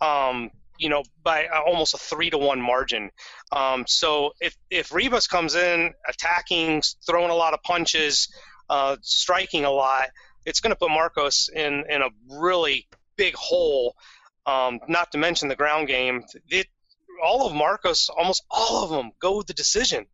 Um, 0.00 0.50
you 0.76 0.88
know, 0.88 1.04
by 1.22 1.46
almost 1.46 1.94
a 1.94 1.98
three 1.98 2.30
to 2.30 2.38
one 2.38 2.60
margin. 2.60 3.10
Um, 3.52 3.84
so 3.86 4.32
if 4.40 4.56
if 4.70 4.90
Ribas 4.90 5.28
comes 5.28 5.54
in 5.54 5.94
attacking, 6.06 6.82
throwing 7.06 7.30
a 7.30 7.34
lot 7.34 7.54
of 7.54 7.62
punches, 7.62 8.28
uh, 8.68 8.96
striking 9.00 9.64
a 9.64 9.70
lot, 9.70 10.08
it's 10.44 10.60
going 10.60 10.70
to 10.70 10.76
put 10.76 10.90
Markos 10.90 11.50
in 11.50 11.84
in 11.88 12.02
a 12.02 12.10
really 12.30 12.86
big 13.16 13.34
hole. 13.34 13.96
Um, 14.46 14.80
not 14.88 15.12
to 15.12 15.18
mention 15.18 15.48
the 15.48 15.56
ground 15.56 15.88
game. 15.88 16.24
It, 16.48 16.66
all 17.24 17.46
of 17.46 17.54
Markos, 17.54 18.10
almost 18.10 18.44
all 18.50 18.84
of 18.84 18.90
them, 18.90 19.12
go 19.18 19.38
with 19.38 19.46
the 19.46 19.54
decision. 19.54 20.06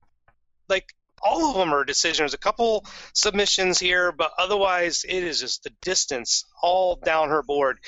Like 0.69 0.95
all 1.23 1.51
of 1.51 1.57
them 1.57 1.75
are 1.75 1.85
decisions. 1.85 2.35
A 2.35 2.39
couple 2.39 2.87
submissions 3.15 3.79
here, 3.79 4.13
but 4.13 4.33
otherwise 4.39 5.05
it 5.09 5.23
is 5.25 5.41
just 5.41 5.65
the 5.65 5.73
distance 5.83 6.45
all 6.63 6.97
down 6.97 7.29
her 7.29 7.43
board. 7.43 7.79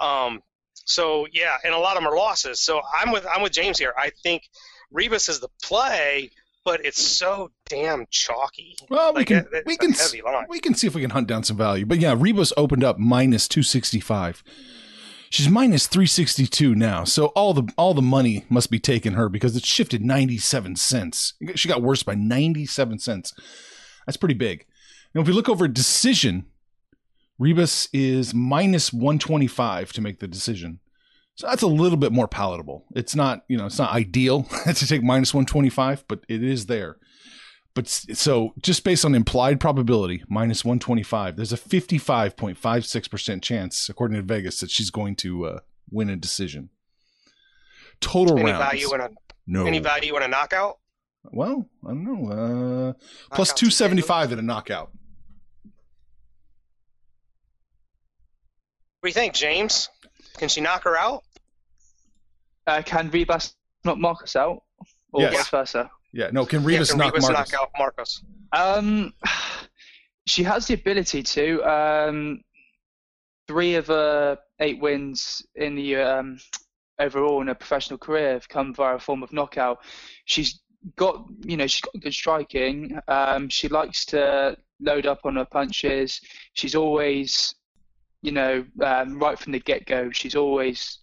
Um, 0.00 0.42
so 0.74 1.26
yeah, 1.32 1.56
and 1.64 1.74
a 1.74 1.78
lot 1.78 1.96
of 1.96 2.02
them 2.02 2.12
are 2.12 2.16
losses. 2.16 2.60
So 2.60 2.80
I'm 2.98 3.12
with 3.12 3.26
I'm 3.26 3.42
with 3.42 3.52
James 3.52 3.78
here. 3.78 3.94
I 3.96 4.10
think 4.22 4.42
Ribas 4.92 5.28
is 5.28 5.40
the 5.40 5.48
play, 5.62 6.30
but 6.64 6.84
it's 6.84 7.02
so 7.02 7.50
damn 7.68 8.06
chalky. 8.10 8.76
Well, 8.90 9.12
we 9.12 9.20
Like, 9.20 9.26
can 9.28 9.46
we 9.66 9.76
can 9.76 9.92
heavy 9.92 10.22
line. 10.22 10.46
we 10.48 10.60
can 10.60 10.74
see 10.74 10.86
if 10.86 10.94
we 10.94 11.00
can 11.02 11.10
hunt 11.10 11.28
down 11.28 11.44
some 11.44 11.56
value. 11.56 11.86
But 11.86 11.98
yeah, 12.00 12.14
Ribas 12.14 12.52
opened 12.56 12.84
up 12.84 12.98
minus 12.98 13.48
two 13.48 13.62
sixty 13.62 14.00
five. 14.00 14.42
She's 15.30 15.48
minus 15.48 15.86
three 15.86 16.06
sixty 16.06 16.46
two 16.46 16.74
now. 16.74 17.04
So 17.04 17.26
all 17.28 17.54
the 17.54 17.72
all 17.78 17.94
the 17.94 18.02
money 18.02 18.44
must 18.50 18.70
be 18.70 18.78
taking 18.78 19.12
her 19.14 19.28
because 19.28 19.56
it 19.56 19.64
shifted 19.64 20.04
ninety 20.04 20.38
seven 20.38 20.76
cents. 20.76 21.34
She 21.54 21.68
got 21.68 21.82
worse 21.82 22.02
by 22.02 22.14
ninety 22.14 22.66
seven 22.66 22.98
cents. 22.98 23.32
That's 24.06 24.16
pretty 24.18 24.34
big. 24.34 24.66
Now 25.14 25.22
if 25.22 25.26
we 25.26 25.32
look 25.32 25.48
over 25.48 25.66
decision, 25.68 26.46
Ribas 27.40 27.88
is 27.92 28.34
minus 28.34 28.92
one 28.92 29.18
twenty 29.18 29.46
five 29.46 29.92
to 29.94 30.00
make 30.02 30.20
the 30.20 30.28
decision. 30.28 30.80
So 31.42 31.48
that's 31.48 31.62
a 31.62 31.66
little 31.66 31.98
bit 31.98 32.12
more 32.12 32.28
palatable. 32.28 32.84
It's 32.94 33.16
not, 33.16 33.42
you 33.48 33.56
know, 33.56 33.66
it's 33.66 33.80
not 33.80 33.92
ideal 33.92 34.44
to 34.64 34.86
take 34.86 35.02
minus 35.02 35.34
125, 35.34 36.04
but 36.06 36.20
it 36.28 36.40
is 36.40 36.66
there. 36.66 36.98
But 37.74 37.88
so 37.88 38.54
just 38.62 38.84
based 38.84 39.04
on 39.04 39.12
implied 39.16 39.58
probability, 39.58 40.22
minus 40.28 40.64
125, 40.64 41.34
there's 41.34 41.52
a 41.52 41.56
55.56% 41.56 43.42
chance, 43.42 43.88
according 43.88 44.18
to 44.18 44.22
Vegas, 44.22 44.60
that 44.60 44.70
she's 44.70 44.90
going 44.90 45.16
to 45.16 45.46
uh, 45.46 45.58
win 45.90 46.10
a 46.10 46.14
decision. 46.14 46.68
Total 48.00 48.38
Any 48.38 48.52
rounds. 48.52 48.64
value 48.64 48.94
in 48.94 49.00
a 49.00 49.10
no. 49.48 49.66
any 49.66 49.80
value 49.80 50.16
in 50.16 50.22
a 50.22 50.28
knockout? 50.28 50.78
well, 51.32 51.68
I 51.84 51.88
don't 51.88 52.04
know. 52.04 52.94
Uh, 53.34 53.44
275 53.44 54.30
in 54.30 54.38
a 54.38 54.42
knockout. 54.42 54.92
What 59.00 59.02
do 59.02 59.08
you 59.08 59.12
think, 59.12 59.34
James? 59.34 59.88
Can 60.38 60.48
she 60.48 60.60
knock 60.60 60.84
her 60.84 60.96
out? 60.96 61.24
Uh, 62.66 62.82
can 62.84 63.10
Ribas 63.10 63.54
not 63.84 63.98
Markos 63.98 64.36
out, 64.36 64.62
or 65.12 65.22
Yes. 65.22 65.34
vice 65.34 65.48
versa? 65.50 65.90
Yeah, 66.12 66.28
no, 66.32 66.44
can 66.46 66.62
Yeah, 66.62 66.78
Ribas 66.78 66.90
can 66.90 66.98
knock 66.98 67.14
Ribas 67.14 67.28
Markos? 67.28 67.52
knock 67.52 67.54
out 67.54 67.70
Markos? 67.78 68.22
Um, 68.52 69.12
she 70.26 70.42
has 70.44 70.66
the 70.66 70.74
ability 70.74 71.22
to. 71.22 71.62
Um, 71.64 72.40
three 73.48 73.74
of 73.74 73.88
her 73.88 74.38
eight 74.60 74.80
wins 74.80 75.44
in 75.56 75.74
the 75.74 75.96
um, 75.96 76.38
overall 76.98 77.40
in 77.40 77.48
her 77.48 77.54
professional 77.54 77.98
career 77.98 78.34
have 78.34 78.48
come 78.48 78.72
via 78.72 78.94
a 78.96 78.98
form 78.98 79.22
of 79.22 79.32
knockout. 79.32 79.78
She's 80.26 80.60
got, 80.96 81.26
you 81.44 81.56
know, 81.56 81.66
she's 81.66 81.80
got 81.80 82.00
good 82.00 82.14
striking. 82.14 82.98
Um, 83.08 83.48
she 83.48 83.68
likes 83.68 84.04
to 84.06 84.56
load 84.80 85.06
up 85.06 85.20
on 85.24 85.36
her 85.36 85.44
punches. 85.44 86.20
She's 86.54 86.74
always, 86.74 87.54
you 88.22 88.32
know, 88.32 88.64
um, 88.82 89.18
right 89.18 89.38
from 89.38 89.52
the 89.52 89.60
get-go. 89.60 90.10
She's 90.12 90.36
always 90.36 91.00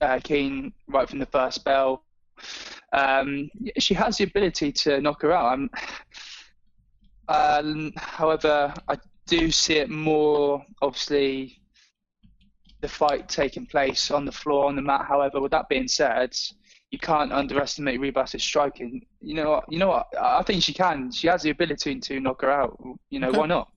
uh, 0.00 0.18
keen 0.22 0.72
right 0.88 1.08
from 1.08 1.18
the 1.18 1.26
first 1.26 1.64
bell. 1.64 2.04
Um, 2.92 3.50
she 3.78 3.94
has 3.94 4.16
the 4.16 4.24
ability 4.24 4.72
to 4.72 5.00
knock 5.00 5.22
her 5.22 5.32
out. 5.32 5.52
I'm, 5.52 5.70
um, 7.28 7.92
however, 7.96 8.72
I 8.88 8.96
do 9.26 9.50
see 9.50 9.74
it 9.76 9.90
more, 9.90 10.64
obviously, 10.82 11.60
the 12.80 12.88
fight 12.88 13.28
taking 13.28 13.66
place 13.66 14.10
on 14.10 14.24
the 14.24 14.32
floor, 14.32 14.66
on 14.66 14.74
the 14.76 14.82
mat. 14.82 15.04
However, 15.06 15.40
with 15.40 15.52
that 15.52 15.68
being 15.68 15.86
said, 15.86 16.34
you 16.90 16.98
can't 16.98 17.32
underestimate 17.32 18.00
Ribas's 18.00 18.42
striking. 18.42 19.06
You 19.20 19.34
know, 19.34 19.50
what- 19.50 19.64
you 19.70 19.78
know 19.78 19.88
what? 19.88 20.06
I 20.20 20.42
think 20.42 20.62
she 20.62 20.72
can. 20.74 21.12
She 21.12 21.28
has 21.28 21.42
the 21.42 21.50
ability 21.50 22.00
to 22.00 22.20
knock 22.20 22.42
her 22.42 22.50
out. 22.50 22.76
You 23.10 23.20
know, 23.20 23.28
Okay. 23.28 23.38
why 23.38 23.46
not? 23.46 23.68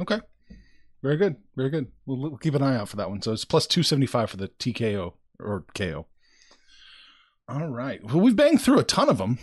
Okay. 0.00 0.20
Very 1.02 1.16
good. 1.18 1.36
Very 1.54 1.70
good. 1.70 1.92
We'll, 2.06 2.16
we'll 2.16 2.36
keep 2.38 2.54
an 2.54 2.62
eye 2.62 2.76
out 2.76 2.88
for 2.88 2.96
that 2.96 3.10
one. 3.10 3.20
So 3.22 3.32
it's 3.32 3.44
plus 3.44 3.66
275 3.68 4.30
for 4.30 4.36
the 4.38 4.48
TKO 4.48 5.12
or 5.40 5.64
KO. 5.74 6.06
All 7.48 7.68
right. 7.68 8.02
Well, 8.04 8.20
we've 8.20 8.36
banged 8.36 8.62
through 8.62 8.78
a 8.78 8.84
ton 8.84 9.08
of 9.08 9.18
them. 9.18 9.38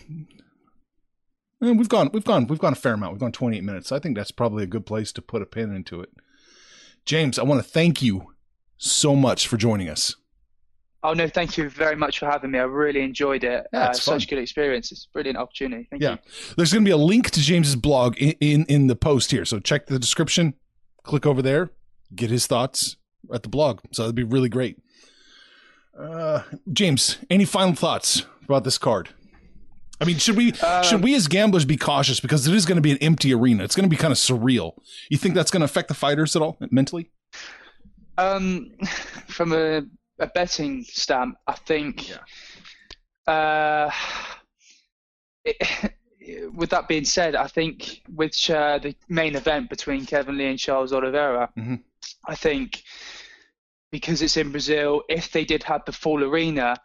And 1.62 1.78
we've 1.78 1.90
gone, 1.90 2.10
we've 2.12 2.24
gone, 2.26 2.48
we've 2.48 2.58
gone 2.60 2.74
a 2.74 2.78
fair 2.78 2.94
amount. 2.94 3.14
We've 3.14 3.20
gone 3.20 3.32
28 3.32 3.64
minutes. 3.64 3.92
I 3.92 4.00
think 4.00 4.18
that's 4.18 4.32
probably 4.32 4.64
a 4.64 4.68
good 4.68 4.86
place 4.86 5.12
to 5.14 5.22
put 5.22 5.44
a 5.44 5.46
pin 5.46 5.74
into 5.76 6.02
it. 6.02 6.10
James, 7.06 7.38
I 7.38 7.44
want 7.44 7.64
to 7.64 7.70
thank 7.70 8.02
you 8.02 8.34
so 8.78 9.16
much 9.16 9.48
for 9.48 9.58
joining 9.58 9.88
us. 9.90 10.16
Oh 11.04 11.14
no, 11.14 11.28
thank 11.28 11.58
you 11.58 11.68
very 11.70 11.96
much 11.96 12.20
for 12.20 12.28
having 12.28 12.52
me. 12.52 12.60
I 12.60 12.64
really 12.64 13.02
enjoyed 13.02 13.44
it. 13.44 13.66
Yeah, 13.74 13.88
uh, 13.88 13.90
it's 13.90 14.04
fun. 14.06 14.20
such 14.20 14.30
good 14.30 14.38
experience. 14.38 14.92
It's 14.92 15.08
a 15.10 15.14
brilliant 15.14 15.38
opportunity. 15.38 15.88
Thank 15.90 16.02
Yeah. 16.04 16.12
you. 16.12 16.54
There's 16.58 16.72
going 16.74 16.84
to 16.86 16.88
be 16.90 16.92
a 16.94 16.98
link 16.98 17.32
to 17.32 17.40
James's 17.40 17.76
blog 17.76 18.18
in, 18.18 18.34
in, 18.40 18.66
in 18.66 18.88
the 18.88 18.96
post 18.96 19.32
here. 19.32 19.46
So 19.46 19.60
check 19.60 19.88
the 19.88 19.98
description, 19.98 20.54
click 21.04 21.26
over 21.26 21.42
there, 21.42 21.72
get 22.16 22.30
his 22.30 22.46
thoughts 22.46 22.98
at 23.34 23.42
the 23.44 23.50
blog. 23.50 23.80
So 23.92 24.04
that'd 24.04 24.16
be 24.16 24.24
really 24.24 24.50
great. 24.50 24.78
Uh, 25.98 26.44
James, 26.72 27.18
any 27.30 27.46
final 27.46 27.76
thoughts 27.76 28.26
about 28.46 28.64
this 28.64 28.78
card? 28.78 29.10
I 30.00 30.06
mean, 30.06 30.18
should 30.18 30.36
we 30.36 30.54
Uh, 30.62 30.82
should 30.82 31.04
we 31.04 31.14
as 31.16 31.28
gamblers 31.28 31.66
be 31.66 31.78
cautious 31.78 32.20
because 32.20 32.48
it 32.48 32.56
is 32.56 32.66
going 32.66 32.78
to 32.78 32.82
be 32.82 32.92
an 32.92 32.98
empty 33.02 33.34
arena? 33.34 33.64
It's 33.64 33.76
going 33.76 33.84
to 33.88 33.90
be 33.90 33.98
kind 33.98 34.12
of 34.12 34.18
surreal. 34.18 34.74
You 35.10 35.18
think 35.18 35.36
that's 35.36 35.52
going 35.52 35.62
to 35.62 35.66
affect 35.66 35.90
the 35.90 35.94
fighters 35.94 36.36
at 36.36 36.42
all 36.42 36.58
mentally? 36.72 37.12
Um, 38.18 38.72
from 39.28 39.54
a, 39.54 39.84
a 40.20 40.28
betting 40.28 40.84
stamp, 40.86 41.38
I 41.46 41.54
think 41.54 42.12
uh, 43.28 43.92
it, 45.46 45.94
with 46.54 46.72
that 46.72 46.88
being 46.88 47.06
said, 47.06 47.36
I 47.36 47.48
think 47.48 48.02
with 48.12 48.34
uh, 48.50 48.80
the 48.80 48.96
main 49.08 49.36
event 49.36 49.70
between 49.70 50.06
Kevin 50.08 50.38
Lee 50.38 50.48
and 50.48 50.58
Charles 50.60 50.94
Oliveira, 50.94 51.50
Mhm. 51.58 51.82
I 52.28 52.34
think 52.36 52.82
because 53.92 54.22
it's 54.22 54.38
in 54.38 54.52
Brazil, 54.52 55.04
if 55.10 55.32
they 55.32 55.46
did 55.46 55.64
have 55.64 55.84
the 55.86 55.92
full 55.92 56.24
arena, 56.24 56.78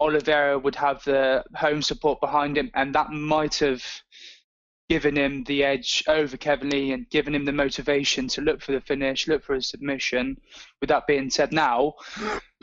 Oliveira 0.00 0.58
would 0.58 0.74
have 0.74 1.02
the 1.04 1.44
home 1.54 1.82
support 1.82 2.20
behind 2.20 2.56
him, 2.56 2.70
and 2.74 2.94
that 2.94 3.10
might 3.10 3.56
have 3.56 3.84
given 4.88 5.16
him 5.16 5.44
the 5.44 5.62
edge 5.62 6.02
over 6.08 6.36
Kevin 6.36 6.70
Lee 6.70 6.92
and 6.92 7.08
given 7.10 7.34
him 7.34 7.44
the 7.44 7.52
motivation 7.52 8.26
to 8.28 8.40
look 8.40 8.62
for 8.62 8.72
the 8.72 8.80
finish, 8.80 9.28
look 9.28 9.44
for 9.44 9.54
a 9.54 9.62
submission. 9.62 10.36
With 10.80 10.88
that 10.88 11.06
being 11.06 11.28
said, 11.28 11.52
now 11.52 11.94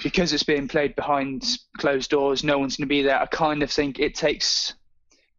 because 0.03 0.33
it's 0.33 0.43
being 0.43 0.67
played 0.67 0.95
behind 0.95 1.43
closed 1.77 2.09
doors, 2.09 2.43
no 2.43 2.57
one's 2.57 2.77
going 2.77 2.87
to 2.87 2.89
be 2.89 3.03
there. 3.03 3.21
I 3.21 3.27
kind 3.27 3.61
of 3.61 3.71
think 3.71 3.99
it 3.99 4.15
takes, 4.15 4.73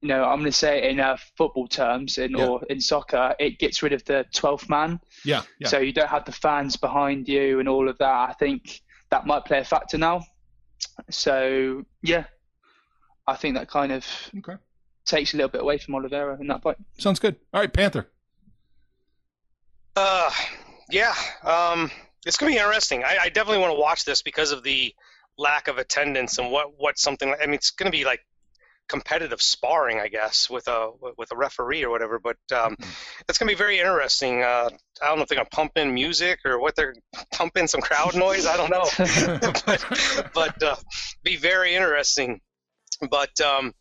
you 0.03 0.09
know, 0.09 0.25
I'm 0.25 0.39
going 0.39 0.51
to 0.51 0.53
say 0.53 0.79
it 0.79 0.91
in 0.91 1.01
uh, 1.01 1.17
football 1.37 1.67
terms, 1.67 2.19
in 2.19 2.33
Yeah. 2.33 2.47
or 2.47 2.65
in 2.69 2.81
soccer, 2.81 3.35
it 3.39 3.59
gets 3.59 3.83
rid 3.83 3.93
of 3.93 4.05
the 4.05 4.25
12th 4.35 4.69
man. 4.69 5.01
Yeah, 5.25 5.43
yeah. 5.59 5.69
So 5.69 5.79
you 5.79 5.93
don't 5.93 6.09
have 6.09 6.25
the 6.25 6.33
fans 6.33 6.77
behind 6.77 7.29
you 7.29 7.61
and 7.61 7.69
all 7.69 7.89
of 7.89 7.97
that. 7.99 8.31
I 8.31 8.35
think 8.39 8.83
that 9.11 9.27
might 9.27 9.45
play 9.45 9.59
a 9.59 9.65
factor 9.65 9.99
now. 9.99 10.23
So 11.11 11.85
yeah, 12.03 12.25
I 13.27 13.37
think 13.37 13.57
that 13.57 13.69
kind 13.69 13.93
of 13.93 14.07
okay. 14.39 14.57
takes 15.05 15.33
a 15.35 15.37
little 15.37 15.51
bit 15.51 15.63
away 15.63 15.79
from 15.79 15.95
Oliveira 15.95 16.39
in 16.41 16.47
that 16.49 16.63
fight. 16.63 16.77
Sounds 16.99 17.19
good. 17.19 17.37
All 17.55 17.61
right, 17.61 17.73
Panther. 17.73 18.09
Uh, 19.97 20.31
yeah. 20.91 21.15
Um, 21.43 21.91
it's 22.27 22.37
gonna 22.37 22.53
be 22.53 22.59
interesting. 22.59 23.05
I, 23.05 23.17
I 23.23 23.29
definitely 23.29 23.63
want 23.63 23.75
to 23.75 23.81
watch 23.81 24.05
this 24.05 24.21
because 24.23 24.53
of 24.53 24.63
the 24.63 24.95
lack 25.39 25.69
of 25.69 25.79
attendance 25.79 26.39
and 26.39 26.51
what 26.51 26.73
what 26.77 26.99
something. 26.99 27.35
I 27.41 27.47
mean, 27.47 27.55
it's 27.55 27.71
gonna 27.71 27.91
be 27.91 28.05
like 28.05 28.21
competitive 28.89 29.43
sparring, 29.43 30.01
I 30.01 30.09
guess, 30.09 30.49
with 30.49 30.69
a 30.69 30.91
with 31.17 31.33
a 31.33 31.37
referee 31.37 31.85
or 31.85 31.91
whatever. 31.91 32.19
But 32.19 32.37
um, 32.55 32.77
it's 33.29 33.39
gonna 33.39 33.51
be 33.51 33.57
very 33.57 33.79
interesting. 33.79 34.43
Uh, 34.43 34.71
I 35.03 35.07
don't 35.07 35.17
know 35.17 35.23
if 35.23 35.29
they're 35.29 35.37
gonna 35.37 35.49
pump 35.51 35.73
in 35.77 35.95
music 35.95 36.41
or 36.45 36.59
what 36.59 36.77
they're 36.77 36.95
pumping 37.33 37.67
some 37.67 37.81
crowd 37.81 38.15
noise. 38.15 38.47
I 38.47 38.57
don't 38.57 38.71
know, 38.71 38.89
but, 39.67 40.31
but 40.35 40.63
uh, 40.63 40.77
be 41.23 41.37
very 41.37 41.75
interesting. 41.75 42.41
But 43.11 43.41
um, 43.41 43.75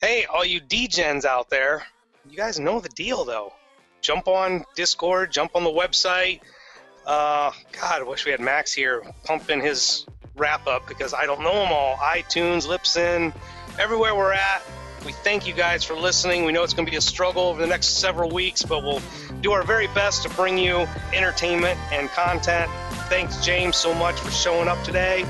hey, 0.00 0.26
all 0.26 0.44
you 0.44 0.60
degens 0.60 1.24
out 1.24 1.50
there, 1.50 1.84
you 2.28 2.36
guys 2.36 2.58
know 2.58 2.80
the 2.80 2.90
deal 2.90 3.24
though. 3.24 3.52
Jump 4.00 4.28
on 4.28 4.64
Discord, 4.76 5.32
jump 5.32 5.52
on 5.54 5.64
the 5.64 5.70
website. 5.70 6.40
Uh, 7.04 7.52
God, 7.72 8.00
I 8.00 8.02
wish 8.02 8.26
we 8.26 8.30
had 8.30 8.40
Max 8.40 8.72
here 8.72 9.02
pumping 9.24 9.60
his 9.60 10.06
wrap 10.36 10.66
up 10.66 10.86
because 10.86 11.14
I 11.14 11.26
don't 11.26 11.40
know 11.42 11.54
them 11.54 11.72
all. 11.72 11.96
iTunes, 11.96 12.66
Libsyn, 12.66 13.34
everywhere 13.78 14.14
we're 14.14 14.32
at. 14.32 14.62
We 15.06 15.12
thank 15.12 15.46
you 15.46 15.54
guys 15.54 15.84
for 15.84 15.94
listening. 15.94 16.44
We 16.44 16.52
know 16.52 16.64
it's 16.64 16.74
going 16.74 16.84
to 16.84 16.90
be 16.90 16.96
a 16.96 17.00
struggle 17.00 17.44
over 17.44 17.60
the 17.60 17.66
next 17.66 17.98
several 18.00 18.28
weeks, 18.30 18.62
but 18.62 18.82
we'll 18.82 19.00
do 19.40 19.52
our 19.52 19.62
very 19.62 19.86
best 19.88 20.24
to 20.24 20.28
bring 20.30 20.58
you 20.58 20.86
entertainment 21.14 21.78
and 21.92 22.08
content. 22.10 22.70
Thanks, 23.08 23.44
James, 23.44 23.76
so 23.76 23.94
much 23.94 24.18
for 24.18 24.30
showing 24.30 24.68
up 24.68 24.82
today. 24.84 25.24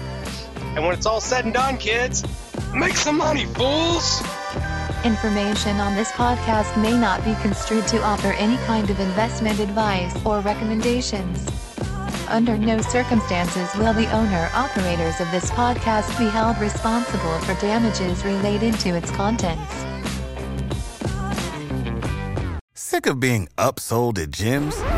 And 0.75 0.85
when 0.85 0.95
it's 0.95 1.07
all 1.07 1.21
said 1.21 1.45
and 1.45 1.53
done, 1.53 1.77
kids, 1.77 2.25
make 2.75 2.97
some 2.97 3.19
money, 3.19 3.45
fools! 3.47 4.23
Information 5.05 5.77
on 5.77 5.95
this 5.95 6.11
podcast 6.13 6.81
may 6.81 6.99
not 6.99 7.25
be 7.25 7.35
construed 7.43 7.87
to 7.89 8.03
offer 8.03 8.33
any 8.33 8.57
kind 8.67 8.91
of 8.91 8.99
investment 8.99 9.61
advice 9.61 10.15
or 10.25 10.41
recommendations. 10.41 11.68
Under 12.29 12.59
no 12.59 12.81
circumstances 12.83 13.75
will 13.77 13.95
the 13.95 14.11
owner 14.15 14.51
operators 14.55 15.19
of 15.21 15.31
this 15.31 15.51
podcast 15.51 16.17
be 16.19 16.29
held 16.29 16.59
responsible 16.59 17.39
for 17.41 17.55
damages 17.61 18.23
related 18.25 18.79
to 18.81 18.91
its 18.91 19.11
contents. 19.11 19.73
Sick 22.75 23.07
of 23.07 23.19
being 23.19 23.49
upsold 23.57 24.19
at 24.19 24.31
gyms? 24.31 24.98